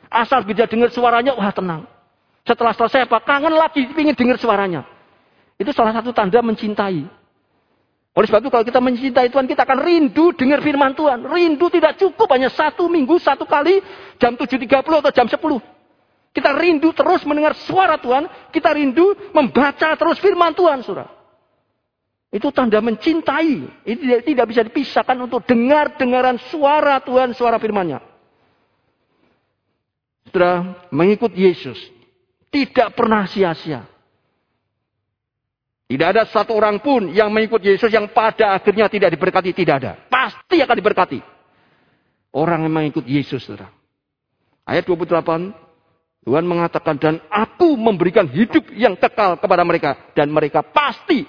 Asal 0.07 0.47
bisa 0.47 0.63
dengar 0.65 0.87
suaranya, 0.93 1.35
wah 1.35 1.51
tenang. 1.51 1.83
Setelah 2.47 2.71
selesai 2.77 3.09
apa? 3.09 3.19
Kangen 3.25 3.57
lagi, 3.57 3.83
ingin 3.83 4.15
dengar 4.15 4.39
suaranya. 4.39 4.87
Itu 5.59 5.75
salah 5.75 5.91
satu 5.91 6.15
tanda 6.15 6.39
mencintai. 6.39 7.03
Oleh 8.15 8.27
sebab 8.31 8.47
itu 8.47 8.51
kalau 8.53 8.63
kita 8.63 8.79
mencintai 8.79 9.27
Tuhan, 9.27 9.43
kita 9.43 9.67
akan 9.67 9.79
rindu 9.83 10.31
dengar 10.39 10.63
firman 10.63 10.95
Tuhan. 10.95 11.27
Rindu 11.27 11.67
tidak 11.67 11.99
cukup 11.99 12.31
hanya 12.31 12.47
satu 12.47 12.87
minggu, 12.87 13.19
satu 13.19 13.43
kali, 13.43 13.83
jam 14.15 14.39
7.30 14.39 14.71
atau 14.87 15.11
jam 15.11 15.27
10. 15.27 15.74
Kita 16.35 16.51
rindu 16.51 16.91
terus 16.91 17.23
mendengar 17.23 17.55
suara 17.55 17.95
Tuhan. 17.95 18.27
Kita 18.51 18.75
rindu 18.75 19.31
membaca 19.31 19.95
terus 19.95 20.19
firman 20.19 20.51
Tuhan, 20.51 20.83
surah. 20.83 21.07
Itu 22.27 22.51
tanda 22.51 22.83
mencintai. 22.83 23.87
Itu 23.87 24.03
tidak 24.19 24.45
bisa 24.51 24.67
dipisahkan 24.67 25.15
untuk 25.15 25.47
dengar-dengaran 25.47 26.35
suara 26.51 26.99
Tuhan, 26.99 27.31
suara 27.31 27.55
firmannya. 27.55 28.03
Saudara, 30.27 30.83
mengikut 30.91 31.31
Yesus. 31.31 31.79
Tidak 32.51 32.91
pernah 32.91 33.23
sia-sia. 33.31 33.87
Tidak 35.87 36.07
ada 36.11 36.27
satu 36.27 36.51
orang 36.51 36.83
pun 36.83 37.15
yang 37.15 37.31
mengikut 37.31 37.63
Yesus 37.63 37.87
yang 37.87 38.11
pada 38.11 38.59
akhirnya 38.59 38.91
tidak 38.91 39.15
diberkati. 39.15 39.55
Tidak 39.55 39.75
ada. 39.79 39.95
Pasti 40.11 40.59
akan 40.59 40.75
diberkati. 40.75 41.19
Orang 42.35 42.67
yang 42.67 42.75
mengikut 42.75 43.07
Yesus. 43.07 43.47
Saudara. 43.47 43.71
Ayat 44.67 44.83
28. 44.83 45.64
Tuhan 46.25 46.41
mengatakan, 46.41 46.97
dan 46.97 47.21
aku 47.29 47.77
memberikan 47.77 48.25
hidup 48.25 48.73
yang 48.73 48.97
kekal 48.97 49.37
kepada 49.37 49.61
mereka. 49.61 50.09
Dan 50.17 50.33
mereka 50.33 50.65
pasti 50.65 51.21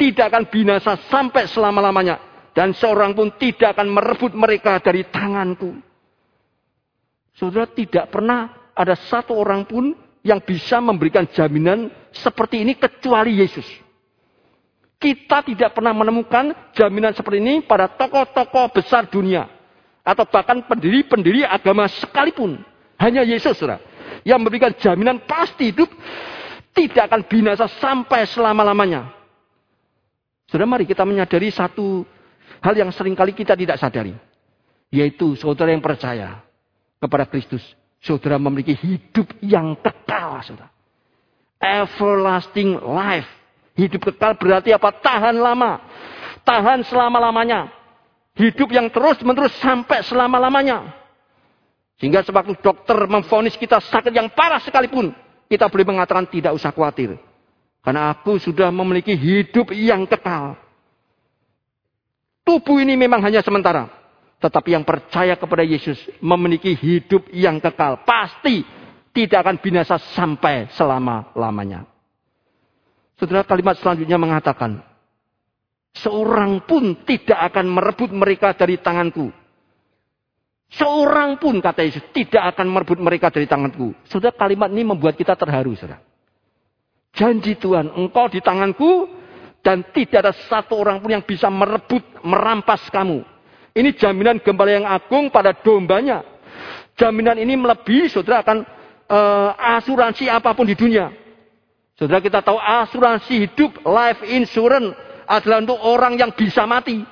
tidak 0.00 0.32
akan 0.32 0.48
binasa 0.48 0.96
sampai 1.12 1.44
selama-lamanya. 1.44 2.16
Dan 2.56 2.72
seorang 2.72 3.12
pun 3.12 3.36
tidak 3.36 3.76
akan 3.76 3.92
merebut 3.92 4.32
mereka 4.32 4.80
dari 4.80 5.04
tanganku. 5.12 5.76
Saudara 7.36 7.68
tidak 7.68 8.08
pernah 8.08 8.72
ada 8.72 8.96
satu 8.96 9.36
orang 9.36 9.68
pun 9.68 9.92
yang 10.24 10.40
bisa 10.40 10.80
memberikan 10.80 11.28
jaminan 11.28 11.92
seperti 12.08 12.64
ini 12.64 12.80
kecuali 12.80 13.44
Yesus. 13.44 13.68
Kita 15.00 15.44
tidak 15.44 15.76
pernah 15.76 15.92
menemukan 15.92 16.72
jaminan 16.72 17.12
seperti 17.12 17.44
ini 17.44 17.54
pada 17.64 17.92
tokoh-tokoh 17.92 18.72
besar 18.72 19.04
dunia. 19.04 19.48
Atau 20.00 20.24
bahkan 20.32 20.64
pendiri-pendiri 20.64 21.44
agama 21.44 21.84
sekalipun. 21.92 22.60
Hanya 22.96 23.20
Yesus, 23.24 23.56
saudara. 23.56 23.89
Yang 24.22 24.38
memberikan 24.42 24.72
jaminan 24.76 25.24
pasti 25.24 25.72
hidup 25.72 25.88
tidak 26.76 27.10
akan 27.10 27.22
binasa 27.26 27.66
sampai 27.80 28.28
selama-lamanya. 28.28 29.10
Saudara, 30.50 30.66
mari 30.66 30.84
kita 30.84 31.06
menyadari 31.06 31.50
satu 31.54 32.02
hal 32.58 32.74
yang 32.74 32.90
sering 32.90 33.14
kali 33.14 33.32
kita 33.32 33.54
tidak 33.54 33.78
sadari. 33.78 34.14
Yaitu 34.90 35.38
saudara 35.38 35.70
yang 35.70 35.82
percaya 35.82 36.42
kepada 36.98 37.24
Kristus. 37.30 37.62
Saudara 38.00 38.40
memiliki 38.40 38.74
hidup 38.74 39.30
yang 39.44 39.76
kekal, 39.78 40.42
saudara. 40.42 40.72
Everlasting 41.60 42.80
life. 42.80 43.28
Hidup 43.76 44.10
kekal 44.10 44.34
berarti 44.36 44.74
apa? 44.74 44.90
Tahan 44.90 45.36
lama. 45.36 45.78
Tahan 46.42 46.82
selama-lamanya. 46.88 47.70
Hidup 48.34 48.72
yang 48.72 48.88
terus-menerus 48.88 49.52
sampai 49.60 50.00
selama-lamanya. 50.02 50.99
Sehingga 52.00 52.24
sewaktu 52.24 52.56
dokter 52.64 52.96
memfonis 53.04 53.60
kita 53.60 53.76
sakit 53.76 54.08
yang 54.10 54.32
parah 54.32 54.58
sekalipun. 54.64 55.12
Kita 55.52 55.68
boleh 55.68 55.84
mengatakan 55.84 56.24
tidak 56.32 56.56
usah 56.56 56.72
khawatir. 56.72 57.20
Karena 57.84 58.08
aku 58.08 58.40
sudah 58.40 58.72
memiliki 58.72 59.12
hidup 59.12 59.76
yang 59.76 60.08
kekal. 60.08 60.56
Tubuh 62.40 62.80
ini 62.80 62.96
memang 62.96 63.20
hanya 63.20 63.44
sementara. 63.44 63.92
Tetapi 64.40 64.72
yang 64.72 64.84
percaya 64.88 65.36
kepada 65.36 65.60
Yesus 65.60 66.00
memiliki 66.24 66.72
hidup 66.72 67.28
yang 67.36 67.60
kekal. 67.60 68.00
Pasti 68.08 68.64
tidak 69.12 69.44
akan 69.44 69.56
binasa 69.60 70.00
sampai 70.16 70.72
selama-lamanya. 70.72 71.84
Saudara 73.20 73.44
kalimat 73.44 73.76
selanjutnya 73.76 74.16
mengatakan, 74.16 74.80
seorang 75.92 76.64
pun 76.64 76.96
tidak 77.04 77.36
akan 77.52 77.68
merebut 77.68 78.08
mereka 78.16 78.56
dari 78.56 78.80
tanganku. 78.80 79.28
Seorang 80.70 81.42
pun 81.42 81.58
kata 81.58 81.82
Yesus 81.82 82.04
tidak 82.14 82.54
akan 82.54 82.70
merebut 82.70 82.98
mereka 83.02 83.26
dari 83.26 83.50
tanganku. 83.50 83.90
Saudara 84.06 84.30
kalimat 84.30 84.70
ini 84.70 84.86
membuat 84.86 85.18
kita 85.18 85.34
terharu, 85.34 85.74
saudara. 85.74 85.98
Janji 87.10 87.58
Tuhan, 87.58 87.90
engkau 87.90 88.30
di 88.30 88.38
tanganku 88.38 89.10
dan 89.66 89.82
tidak 89.90 90.30
ada 90.30 90.32
satu 90.46 90.78
orang 90.78 91.02
pun 91.02 91.10
yang 91.10 91.26
bisa 91.26 91.50
merebut, 91.50 92.06
merampas 92.22 92.86
kamu. 92.86 93.26
Ini 93.74 93.98
jaminan 93.98 94.38
gembala 94.38 94.70
yang 94.70 94.86
agung 94.86 95.26
pada 95.30 95.50
dombanya. 95.50 96.22
Jaminan 96.94 97.38
ini 97.42 97.58
melebihi 97.58 98.06
saudara 98.06 98.46
akan 98.46 98.62
uh, 99.10 99.50
asuransi 99.78 100.30
apa 100.30 100.54
pun 100.54 100.70
di 100.70 100.78
dunia. 100.78 101.10
Saudara 101.98 102.22
kita 102.22 102.46
tahu 102.46 102.56
asuransi 102.56 103.50
hidup, 103.50 103.82
life 103.82 104.22
insurance 104.22 104.94
adalah 105.26 105.66
untuk 105.66 105.78
orang 105.82 106.14
yang 106.14 106.30
bisa 106.30 106.62
mati. 106.62 107.02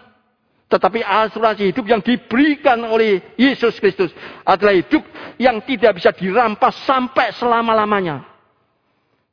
Tetapi 0.68 1.00
asuransi 1.00 1.72
hidup 1.72 1.88
yang 1.88 2.04
diberikan 2.04 2.76
oleh 2.85 3.24
Yesus 3.40 3.81
Kristus 3.81 4.12
adalah 4.44 4.76
hidup 4.76 5.00
yang 5.40 5.64
tidak 5.64 5.96
bisa 5.96 6.12
dirampas 6.12 6.76
sampai 6.85 7.33
selama-lamanya. 7.33 8.28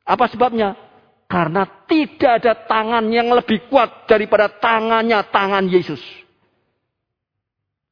Apa 0.00 0.32
sebabnya? 0.32 0.72
Karena 1.28 1.68
tidak 1.84 2.40
ada 2.40 2.54
tangan 2.64 3.04
yang 3.12 3.28
lebih 3.36 3.68
kuat 3.68 4.08
daripada 4.08 4.48
tangannya 4.48 5.20
tangan 5.28 5.68
Yesus. 5.68 6.00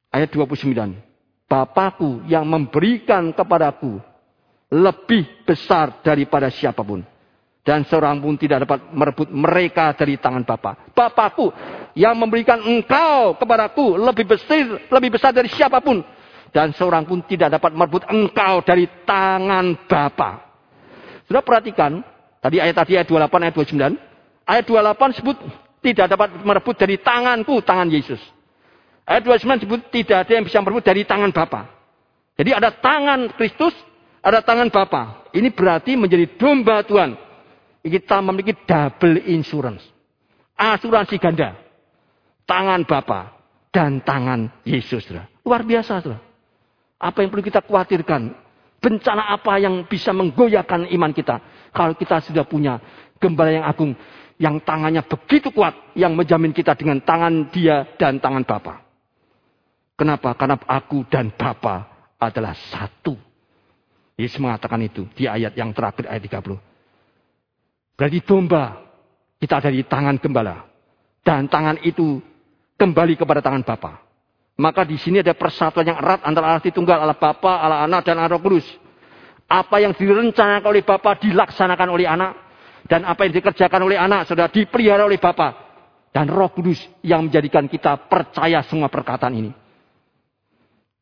Ayat 0.09 0.31
29. 0.33 0.71
Bapakku 1.45 2.25
yang 2.31 2.49
memberikan 2.49 3.35
kepadaku 3.35 4.01
lebih 4.73 5.45
besar 5.45 6.01
daripada 6.01 6.49
siapa 6.49 6.81
pun. 6.81 7.05
Dan 7.65 7.89
seorang 7.89 8.21
pun 8.21 8.37
tidak 8.37 8.69
dapat 8.69 8.93
merebut 8.93 9.33
mereka 9.33 9.97
dari 9.97 10.21
tangan 10.21 10.45
Bapa. 10.45 10.93
Bapakku 10.93 11.49
yang 11.97 12.13
memberikan 12.13 12.61
engkau 12.61 13.41
kepadaku 13.41 13.97
lebih 13.97 14.29
besar, 14.29 14.85
lebih 14.93 15.17
besar 15.17 15.33
dari 15.33 15.49
siapa 15.49 15.81
pun. 15.81 16.05
Dan 16.53 16.77
seorang 16.77 17.09
pun 17.09 17.25
tidak 17.25 17.57
dapat 17.57 17.73
merebut 17.73 18.05
engkau 18.05 18.61
dari 18.61 18.85
tangan 19.09 19.89
Bapa. 19.89 20.45
Sudah 21.25 21.41
perhatikan, 21.41 22.05
tadi 22.45 22.61
ayat 22.61 22.85
tadi 22.85 23.01
ayat 23.01 23.09
28, 23.09 23.49
ayat 23.49 23.55
29. 23.57 23.97
Ayat 24.45 24.65
28 24.69 25.19
sebut 25.25 25.37
tidak 25.81 26.07
dapat 26.13 26.29
merebut 26.45 26.77
dari 26.77 27.01
tanganku, 27.01 27.65
tangan 27.65 27.89
Yesus. 27.89 28.21
Ayat 29.09 29.25
29 29.25 29.65
sebut 29.65 29.81
tidak 29.89 30.29
ada 30.29 30.33
yang 30.37 30.45
bisa 30.45 30.61
merebut 30.61 30.85
dari 30.85 31.09
tangan 31.09 31.33
Bapa. 31.33 31.73
Jadi 32.37 32.51
ada 32.53 32.77
tangan 32.77 33.33
Kristus, 33.41 33.73
ada 34.21 34.45
tangan 34.45 34.69
Bapa. 34.69 35.33
Ini 35.33 35.49
berarti 35.49 35.97
menjadi 35.97 36.29
domba 36.37 36.85
Tuhan. 36.85 37.24
Kita 37.85 38.25
memiliki 38.25 38.57
double 38.65 39.29
insurance. 39.29 39.85
Asuransi 40.57 41.21
ganda. 41.21 41.53
Tangan 42.49 42.89
Bapa 42.89 43.37
dan 43.69 44.01
tangan 44.01 44.49
Yesus. 44.65 45.05
Luar 45.45 45.61
biasa. 45.69 46.01
Apa 46.97 47.21
yang 47.21 47.29
perlu 47.29 47.45
kita 47.45 47.61
khawatirkan? 47.61 48.33
Bencana 48.81 49.37
apa 49.37 49.61
yang 49.61 49.85
bisa 49.85 50.17
menggoyahkan 50.17 50.89
iman 50.97 51.13
kita? 51.13 51.41
Kalau 51.77 51.93
kita 51.93 52.25
sudah 52.25 52.49
punya 52.49 52.81
gembala 53.21 53.53
yang 53.53 53.69
agung. 53.69 53.93
Yang 54.41 54.65
tangannya 54.65 55.05
begitu 55.05 55.53
kuat. 55.53 55.77
Yang 55.93 56.13
menjamin 56.25 56.57
kita 56.57 56.73
dengan 56.73 57.05
tangan 57.05 57.53
dia 57.53 57.85
dan 58.01 58.17
tangan 58.17 58.49
Bapa. 58.49 58.81
Kenapa? 60.01 60.33
Karena 60.41 60.57
aku 60.57 61.05
dan 61.05 61.37
Bapa 61.37 62.09
adalah 62.17 62.57
satu. 62.57 63.13
Yesus 64.17 64.41
mengatakan 64.41 64.81
itu 64.81 65.05
di 65.13 65.29
ayat 65.29 65.53
yang 65.53 65.77
terakhir 65.77 66.09
ayat 66.09 66.25
30. 66.25 66.74
Berarti 67.95 68.19
domba 68.27 68.85
kita 69.39 69.63
ada 69.63 69.71
di 69.71 69.83
tangan 69.87 70.19
gembala. 70.19 70.67
Dan 71.25 71.49
tangan 71.49 71.81
itu 71.81 72.21
kembali 72.77 73.15
kepada 73.17 73.41
tangan 73.41 73.65
Bapa. 73.65 74.03
Maka 74.55 74.87
di 74.87 74.95
sini 75.01 75.19
ada 75.19 75.35
persatuan 75.35 75.89
yang 75.89 75.99
erat 75.99 76.23
antara 76.23 76.55
Allah 76.55 76.63
Tritunggal, 76.63 77.01
Allah 77.01 77.19
Bapa, 77.19 77.59
Allah 77.59 77.83
Anak, 77.83 78.07
dan 78.07 78.21
Allah 78.21 78.39
Kudus. 78.39 78.67
Apa 79.51 79.83
yang 79.83 79.97
direncanakan 79.97 80.69
oleh 80.69 80.85
Bapa 80.85 81.19
dilaksanakan 81.19 81.89
oleh 81.91 82.07
anak. 82.07 82.33
Dan 82.85 83.09
apa 83.09 83.25
yang 83.25 83.33
dikerjakan 83.33 83.81
oleh 83.81 83.97
anak 83.97 84.29
sudah 84.29 84.53
dipelihara 84.53 85.09
oleh 85.09 85.17
Bapa. 85.17 85.57
Dan 86.15 86.31
Roh 86.31 86.53
Kudus 86.55 86.79
yang 87.03 87.27
menjadikan 87.27 87.67
kita 87.67 88.07
percaya 88.07 88.63
semua 88.69 88.87
perkataan 88.87 89.35
ini. 89.35 89.51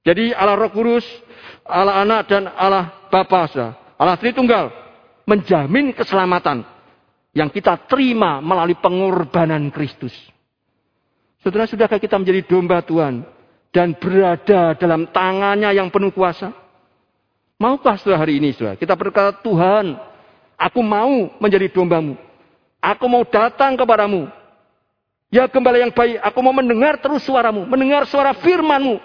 Jadi 0.03 0.33
Allah 0.33 0.57
Roh 0.57 0.73
Kudus, 0.73 1.05
Allah 1.63 2.03
Anak 2.03 2.27
dan 2.27 2.49
Allah 2.49 3.07
Bapa, 3.13 3.47
Allah 4.01 4.17
Tritunggal 4.17 4.73
menjamin 5.29 5.95
keselamatan 5.95 6.67
yang 7.33 7.49
kita 7.49 7.89
terima 7.89 8.41
melalui 8.45 8.77
pengorbanan 8.77 9.73
Kristus. 9.73 10.13
Saudara, 11.41 11.67
sudahkah 11.67 11.99
kita 11.99 12.21
menjadi 12.21 12.45
domba 12.47 12.85
Tuhan 12.85 13.27
dan 13.75 13.97
berada 13.99 14.77
dalam 14.79 15.09
tangannya 15.11 15.75
yang 15.75 15.91
penuh 15.91 16.15
kuasa? 16.15 16.55
Maukah 17.59 17.99
setelah 17.99 18.23
hari 18.23 18.39
ini, 18.39 18.55
saudara, 18.55 18.79
kita 18.79 18.95
berkata, 18.95 19.43
Tuhan, 19.43 19.99
aku 20.55 20.81
mau 20.85 21.33
menjadi 21.43 21.67
dombamu. 21.73 22.15
Aku 22.83 23.07
mau 23.07 23.23
datang 23.27 23.75
kepadamu. 23.75 24.31
Ya 25.33 25.49
gembala 25.49 25.81
yang 25.81 25.95
baik, 25.95 26.21
aku 26.21 26.39
mau 26.45 26.53
mendengar 26.53 27.01
terus 27.01 27.25
suaramu, 27.25 27.65
mendengar 27.65 28.05
suara 28.05 28.37
firmanmu, 28.37 29.01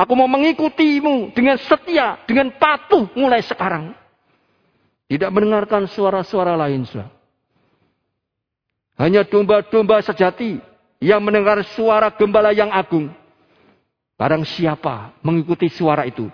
Aku 0.00 0.16
mau 0.16 0.30
mengikutimu 0.30 1.36
dengan 1.36 1.60
setia, 1.60 2.22
dengan 2.24 2.54
patuh 2.56 3.10
mulai 3.12 3.44
sekarang. 3.44 3.92
Tidak 5.10 5.26
mendengarkan 5.34 5.90
suara-suara 5.90 6.54
lain. 6.54 6.86
Sudah. 6.86 7.10
Hanya 8.94 9.26
domba-domba 9.26 9.98
sejati 10.06 10.62
yang 11.02 11.18
mendengar 11.18 11.58
suara 11.74 12.14
gembala 12.14 12.54
yang 12.54 12.70
agung. 12.70 13.10
Barang 14.14 14.46
siapa 14.46 15.16
mengikuti 15.24 15.66
suara 15.72 16.06
itu 16.06 16.28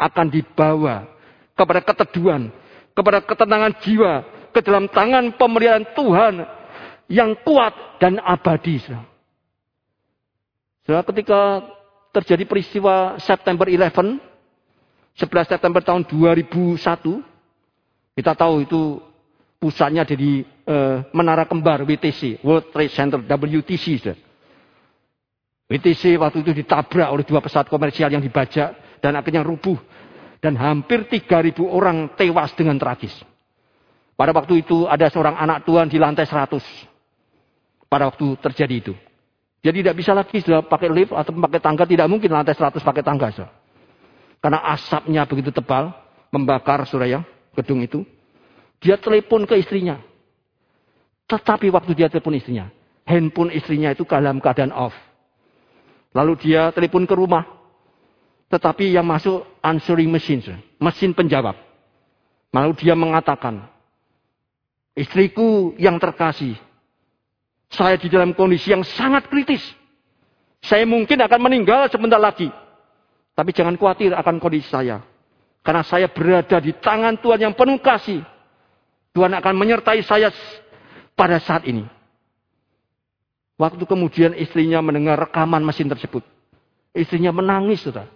akan 0.00 0.26
dibawa 0.32 1.04
kepada 1.52 1.84
keteduhan, 1.84 2.48
kepada 2.96 3.20
ketenangan 3.22 3.76
jiwa, 3.84 4.12
ke 4.50 4.64
dalam 4.64 4.88
tangan 4.88 5.36
pemeliharaan 5.36 5.86
Tuhan 5.92 6.34
yang 7.12 7.36
kuat 7.44 8.00
dan 8.00 8.16
abadi. 8.24 8.80
Sudah 10.88 11.04
ketika 11.04 11.62
terjadi 12.16 12.48
peristiwa 12.48 13.20
September 13.20 13.68
11, 13.68 14.18
11 15.20 15.52
September 15.52 15.84
tahun 15.84 16.08
2001. 16.08 17.37
Kita 18.18 18.34
tahu 18.34 18.66
itu 18.66 18.98
pusatnya 19.62 20.02
jadi 20.02 20.42
uh, 20.66 21.06
Menara 21.14 21.46
Kembar 21.46 21.86
WTC, 21.86 22.42
World 22.42 22.74
Trade 22.74 22.90
Center 22.90 23.22
WTC. 23.22 24.10
WTC 25.70 26.18
waktu 26.18 26.42
itu 26.42 26.50
ditabrak 26.50 27.14
oleh 27.14 27.22
dua 27.22 27.38
pesawat 27.38 27.70
komersial 27.70 28.10
yang 28.10 28.18
dibajak 28.18 28.98
dan 28.98 29.14
akhirnya 29.14 29.46
rubuh. 29.46 29.78
Dan 30.42 30.58
hampir 30.58 31.06
3.000 31.06 31.62
orang 31.66 32.14
tewas 32.14 32.54
dengan 32.58 32.78
tragis. 32.78 33.10
Pada 34.14 34.30
waktu 34.30 34.66
itu 34.66 34.86
ada 34.86 35.10
seorang 35.10 35.34
anak 35.34 35.66
Tuhan 35.66 35.86
di 35.90 35.98
lantai 35.98 36.26
100. 36.26 36.58
Pada 37.86 38.10
waktu 38.10 38.38
terjadi 38.38 38.74
itu. 38.82 38.94
Dia 39.62 39.74
tidak 39.74 39.94
bisa 39.98 40.14
lagi 40.14 40.38
sudah 40.38 40.62
pakai 40.66 40.90
lift 40.90 41.10
atau 41.10 41.34
pakai 41.34 41.58
tangga. 41.58 41.82
Tidak 41.86 42.06
mungkin 42.06 42.30
lantai 42.34 42.54
100 42.54 42.82
pakai 42.82 43.02
tangga. 43.02 43.30
Sudah. 43.34 43.50
Karena 44.42 44.58
asapnya 44.62 45.22
begitu 45.26 45.50
tebal. 45.50 45.90
Membakar 46.30 46.86
suraya 46.86 47.26
gedung 47.58 47.82
itu. 47.82 48.06
Dia 48.78 48.94
telepon 48.94 49.42
ke 49.42 49.58
istrinya. 49.58 49.98
Tetapi 51.26 51.68
waktu 51.74 51.92
dia 51.98 52.06
telepon 52.06 52.38
istrinya. 52.38 52.70
Handphone 53.04 53.52
istrinya 53.52 53.90
itu 53.90 54.06
dalam 54.06 54.38
keadaan 54.38 54.70
off. 54.70 54.94
Lalu 56.14 56.38
dia 56.38 56.70
telepon 56.70 57.04
ke 57.04 57.14
rumah. 57.18 57.44
Tetapi 58.48 58.96
yang 58.96 59.04
masuk 59.04 59.44
answering 59.60 60.08
machine. 60.08 60.40
Mesin 60.80 61.12
penjawab. 61.12 61.58
Lalu 62.54 62.72
dia 62.80 62.96
mengatakan. 62.96 63.66
Istriku 64.96 65.76
yang 65.76 66.00
terkasih. 66.00 66.56
Saya 67.68 68.00
di 68.00 68.08
dalam 68.08 68.32
kondisi 68.32 68.72
yang 68.72 68.80
sangat 68.80 69.28
kritis. 69.28 69.60
Saya 70.64 70.88
mungkin 70.88 71.20
akan 71.20 71.40
meninggal 71.44 71.86
sebentar 71.92 72.18
lagi. 72.18 72.48
Tapi 73.36 73.50
jangan 73.54 73.76
khawatir 73.78 74.16
akan 74.16 74.40
kondisi 74.40 74.66
saya. 74.66 75.04
Karena 75.62 75.82
saya 75.84 76.08
berada 76.08 76.58
di 76.62 76.72
tangan 76.76 77.18
Tuhan 77.20 77.50
yang 77.50 77.54
penuh 77.54 77.78
kasih. 77.82 78.22
Tuhan 79.12 79.32
akan 79.34 79.54
menyertai 79.58 80.00
saya 80.06 80.30
pada 81.18 81.42
saat 81.42 81.66
ini. 81.66 81.84
Waktu 83.58 83.82
kemudian 83.90 84.38
istrinya 84.38 84.78
mendengar 84.78 85.18
rekaman 85.18 85.66
mesin 85.66 85.90
tersebut. 85.90 86.22
Istrinya 86.94 87.34
menangis, 87.34 87.82
saudara. 87.82 88.06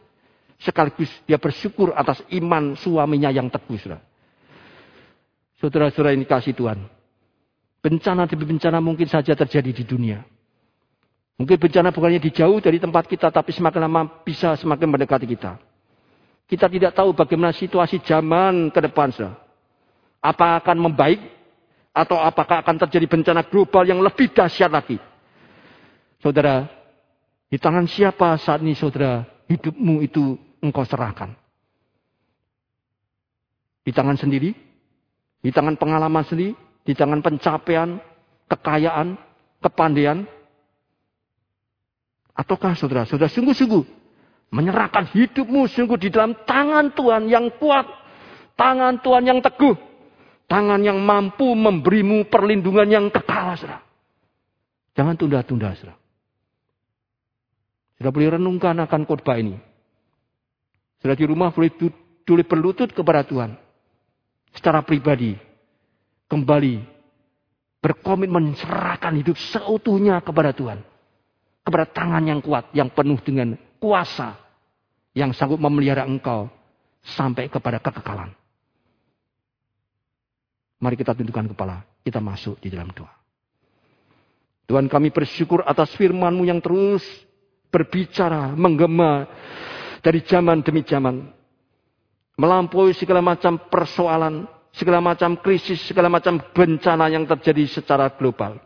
Sekaligus 0.62 1.11
dia 1.26 1.42
bersyukur 1.42 1.90
atas 1.98 2.22
iman 2.31 2.78
suaminya 2.78 3.35
yang 3.35 3.50
teguh, 3.50 3.74
saudara. 3.83 4.02
Saudara-saudara 5.59 6.14
ini 6.14 6.22
kasih 6.22 6.55
Tuhan. 6.55 6.87
Bencana 7.83 8.31
demi 8.31 8.46
bencana 8.46 8.78
mungkin 8.78 9.11
saja 9.11 9.35
terjadi 9.35 9.74
di 9.74 9.83
dunia. 9.83 10.22
Mungkin 11.35 11.59
bencana 11.59 11.90
bukannya 11.90 12.22
dijauh 12.22 12.62
dari 12.62 12.78
tempat 12.78 13.11
kita, 13.11 13.35
tapi 13.35 13.50
semakin 13.50 13.90
lama 13.90 14.22
bisa 14.22 14.55
semakin 14.55 14.87
mendekati 14.87 15.26
kita. 15.26 15.59
Kita 16.52 16.68
tidak 16.68 16.92
tahu 16.92 17.16
bagaimana 17.16 17.56
situasi 17.56 18.04
zaman 18.04 18.68
ke 18.68 18.84
depan. 18.84 19.08
Saudara. 19.08 19.40
Apa 20.20 20.60
akan 20.60 20.76
membaik? 20.92 21.20
Atau 21.96 22.20
apakah 22.20 22.60
akan 22.60 22.76
terjadi 22.84 23.08
bencana 23.08 23.48
global 23.48 23.88
yang 23.88 24.04
lebih 24.04 24.32
dahsyat 24.32 24.68
lagi? 24.68 25.00
Saudara, 26.20 26.68
di 27.48 27.56
tangan 27.56 27.88
siapa 27.88 28.36
saat 28.36 28.60
ini 28.60 28.76
saudara 28.76 29.24
hidupmu 29.48 30.04
itu 30.04 30.36
engkau 30.60 30.84
serahkan? 30.84 31.32
Di 33.84 33.92
tangan 33.92 34.20
sendiri? 34.20 34.52
Di 35.40 35.52
tangan 35.52 35.76
pengalaman 35.80 36.24
sendiri? 36.24 36.52
di 36.82 36.92
tangan 36.98 37.22
pencapaian, 37.22 37.98
kekayaan, 38.50 39.14
kepandaian? 39.62 40.26
Ataukah 42.32 42.74
saudara, 42.74 43.04
saudara 43.04 43.28
sungguh-sungguh 43.30 44.01
menyerahkan 44.52 45.08
hidupmu 45.08 45.64
sungguh 45.64 45.96
di 45.96 46.12
dalam 46.12 46.36
tangan 46.44 46.92
Tuhan 46.92 47.26
yang 47.26 47.48
kuat, 47.56 47.88
tangan 48.54 49.00
Tuhan 49.00 49.24
yang 49.24 49.40
teguh, 49.40 49.74
tangan 50.44 50.85
yang 50.85 51.00
mampu 51.00 51.56
memberimu 51.56 52.29
perlindungan 52.29 52.85
yang 52.85 53.06
kekal, 53.08 53.56
saudara. 53.56 53.81
Jangan 54.92 55.16
tunda-tunda, 55.16 55.72
saudara. 55.72 55.96
Sudah 57.96 58.12
boleh 58.12 58.37
renungkan 58.37 58.77
akan 58.77 59.08
khotbah 59.08 59.40
ini. 59.40 59.56
Sudah 61.00 61.16
di 61.16 61.24
rumah 61.24 61.48
boleh, 61.54 61.72
boleh 62.29 62.44
berlutut 62.44 62.92
kepada 62.92 63.24
Tuhan. 63.24 63.56
Secara 64.52 64.85
pribadi 64.85 65.33
kembali 66.29 66.83
berkomitmen 67.81 68.52
serahkan 68.58 69.16
hidup 69.16 69.38
seutuhnya 69.38 70.20
kepada 70.20 70.52
Tuhan. 70.52 70.85
Kepada 71.62 71.87
tangan 71.88 72.27
yang 72.27 72.42
kuat, 72.42 72.74
yang 72.77 72.90
penuh 72.90 73.22
dengan 73.22 73.54
kuasa. 73.79 74.41
Yang 75.13 75.37
sanggup 75.37 75.60
memelihara 75.60 76.08
engkau 76.08 76.48
sampai 77.04 77.52
kepada 77.52 77.83
kekekalan. 77.83 78.33
Mari 80.83 80.96
kita 80.98 81.15
tundukkan 81.15 81.52
kepala, 81.54 81.85
kita 82.02 82.19
masuk 82.19 82.58
di 82.58 82.73
dalam 82.73 82.90
doa. 82.90 83.13
Tuhan 84.67 84.88
kami 84.88 85.13
bersyukur 85.13 85.63
atas 85.63 85.92
firman-Mu 85.94 86.48
yang 86.48 86.58
terus 86.58 87.04
berbicara, 87.69 88.56
menggema 88.56 89.29
dari 90.02 90.25
zaman 90.25 90.65
demi 90.65 90.83
zaman. 90.83 91.29
Melampaui 92.40 92.96
segala 92.96 93.21
macam 93.21 93.69
persoalan, 93.69 94.48
segala 94.73 94.98
macam 95.04 95.37
krisis, 95.38 95.79
segala 95.85 96.08
macam 96.08 96.40
bencana 96.40 97.13
yang 97.13 97.29
terjadi 97.29 97.69
secara 97.69 98.10
global. 98.17 98.58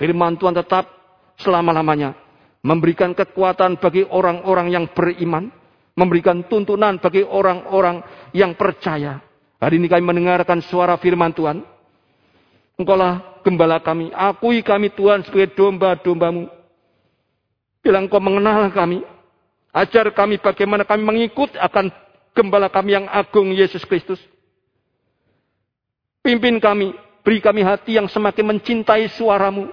Firman 0.00 0.40
Tuhan 0.40 0.56
tetap 0.56 0.88
selama-lamanya 1.38 2.16
memberikan 2.64 3.12
kekuatan 3.12 3.78
bagi 3.78 4.02
orang-orang 4.08 4.72
yang 4.72 4.84
beriman, 4.90 5.52
memberikan 5.92 6.44
tuntunan 6.48 6.96
bagi 7.00 7.24
orang-orang 7.24 8.00
yang 8.32 8.56
percaya. 8.56 9.20
Hari 9.62 9.78
ini 9.78 9.86
kami 9.86 10.02
mendengarkan 10.02 10.64
suara 10.64 10.98
firman 10.98 11.30
Tuhan. 11.30 11.62
Engkaulah 12.80 13.44
gembala 13.44 13.78
kami. 13.78 14.10
Akui 14.10 14.64
kami 14.64 14.90
Tuhan 14.90 15.22
sebagai 15.22 15.54
domba-dombamu. 15.54 16.48
Bila 17.84 18.02
engkau 18.02 18.18
mengenal 18.18 18.72
kami. 18.74 19.04
Ajar 19.72 20.10
kami 20.12 20.36
bagaimana 20.36 20.84
kami 20.84 21.02
mengikut 21.06 21.56
akan 21.56 21.88
gembala 22.36 22.68
kami 22.68 22.96
yang 22.96 23.06
agung 23.08 23.52
Yesus 23.52 23.84
Kristus. 23.86 24.20
Pimpin 26.24 26.58
kami. 26.58 26.96
Beri 27.22 27.38
kami 27.38 27.62
hati 27.62 27.94
yang 28.00 28.10
semakin 28.10 28.56
mencintai 28.56 29.06
suaramu. 29.14 29.70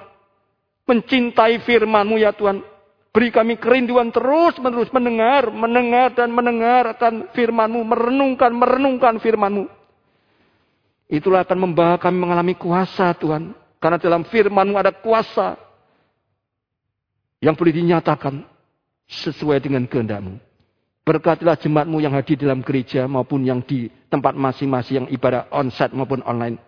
Mencintai 0.85 1.61
firmanmu 1.65 2.21
ya 2.21 2.29
Tuhan. 2.29 2.61
Beri 3.09 3.33
kami 3.33 3.57
kerinduan 3.57 4.13
terus 4.13 4.53
menerus 4.61 4.93
mendengar, 4.93 5.49
mendengar 5.49 6.13
dan 6.13 6.29
mendengar 6.29 6.93
akan 6.93 7.33
firmanmu. 7.33 7.81
Merenungkan, 7.81 8.53
merenungkan 8.53 9.17
firmanmu. 9.17 9.65
Itulah 11.09 11.41
akan 11.41 11.57
membawa 11.57 11.97
kami 11.97 12.21
mengalami 12.21 12.53
kuasa 12.53 13.09
Tuhan. 13.17 13.57
Karena 13.81 13.97
dalam 13.97 14.27
firman 14.29 14.75
ada 14.77 14.93
kuasa 14.93 15.57
yang 17.41 17.57
boleh 17.57 17.73
dinyatakan 17.73 18.45
sesuai 19.09 19.57
dengan 19.57 19.89
kehendakmu. 19.89 20.37
Berkatilah 21.01 21.57
jemaatmu 21.57 21.97
yang 21.97 22.13
hadir 22.13 22.37
dalam 22.37 22.61
gereja 22.61 23.09
maupun 23.09 23.41
yang 23.41 23.65
di 23.65 23.89
tempat 24.13 24.37
masing-masing 24.37 24.95
yang 25.01 25.07
ibadah 25.09 25.49
onsite 25.49 25.97
maupun 25.97 26.21
online. 26.21 26.61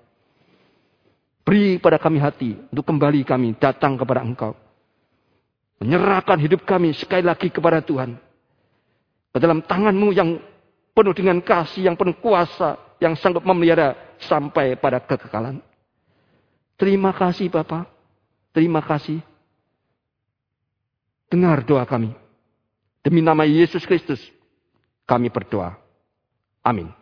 Beri 1.45 1.77
pada 1.77 2.01
kami 2.01 2.17
hati 2.17 2.57
untuk 2.73 2.89
kembali 2.89 3.21
kami 3.21 3.53
datang 3.61 3.93
kepada 3.93 4.25
engkau. 4.25 4.57
Menyerahkan 5.81 6.37
hidup 6.37 6.61
kami 6.61 6.93
sekali 6.93 7.25
lagi 7.25 7.49
kepada 7.49 7.81
Tuhan. 7.81 8.13
Ke 9.33 9.37
dalam 9.41 9.65
tanganmu 9.65 10.13
yang 10.13 10.37
penuh 10.93 11.15
dengan 11.17 11.41
kasih, 11.41 11.89
yang 11.89 11.97
penuh 11.97 12.13
kuasa, 12.21 12.77
yang 13.01 13.17
sanggup 13.17 13.41
memelihara 13.41 13.97
sampai 14.21 14.77
pada 14.77 15.01
kekekalan. 15.01 15.57
Terima 16.77 17.09
kasih 17.09 17.49
Bapak. 17.49 17.89
Terima 18.53 18.85
kasih. 18.85 19.25
Dengar 21.33 21.65
doa 21.65 21.81
kami. 21.89 22.13
Demi 23.01 23.25
nama 23.25 23.41
Yesus 23.49 23.81
Kristus, 23.81 24.21
kami 25.09 25.33
berdoa. 25.33 25.73
Amin. 26.61 27.00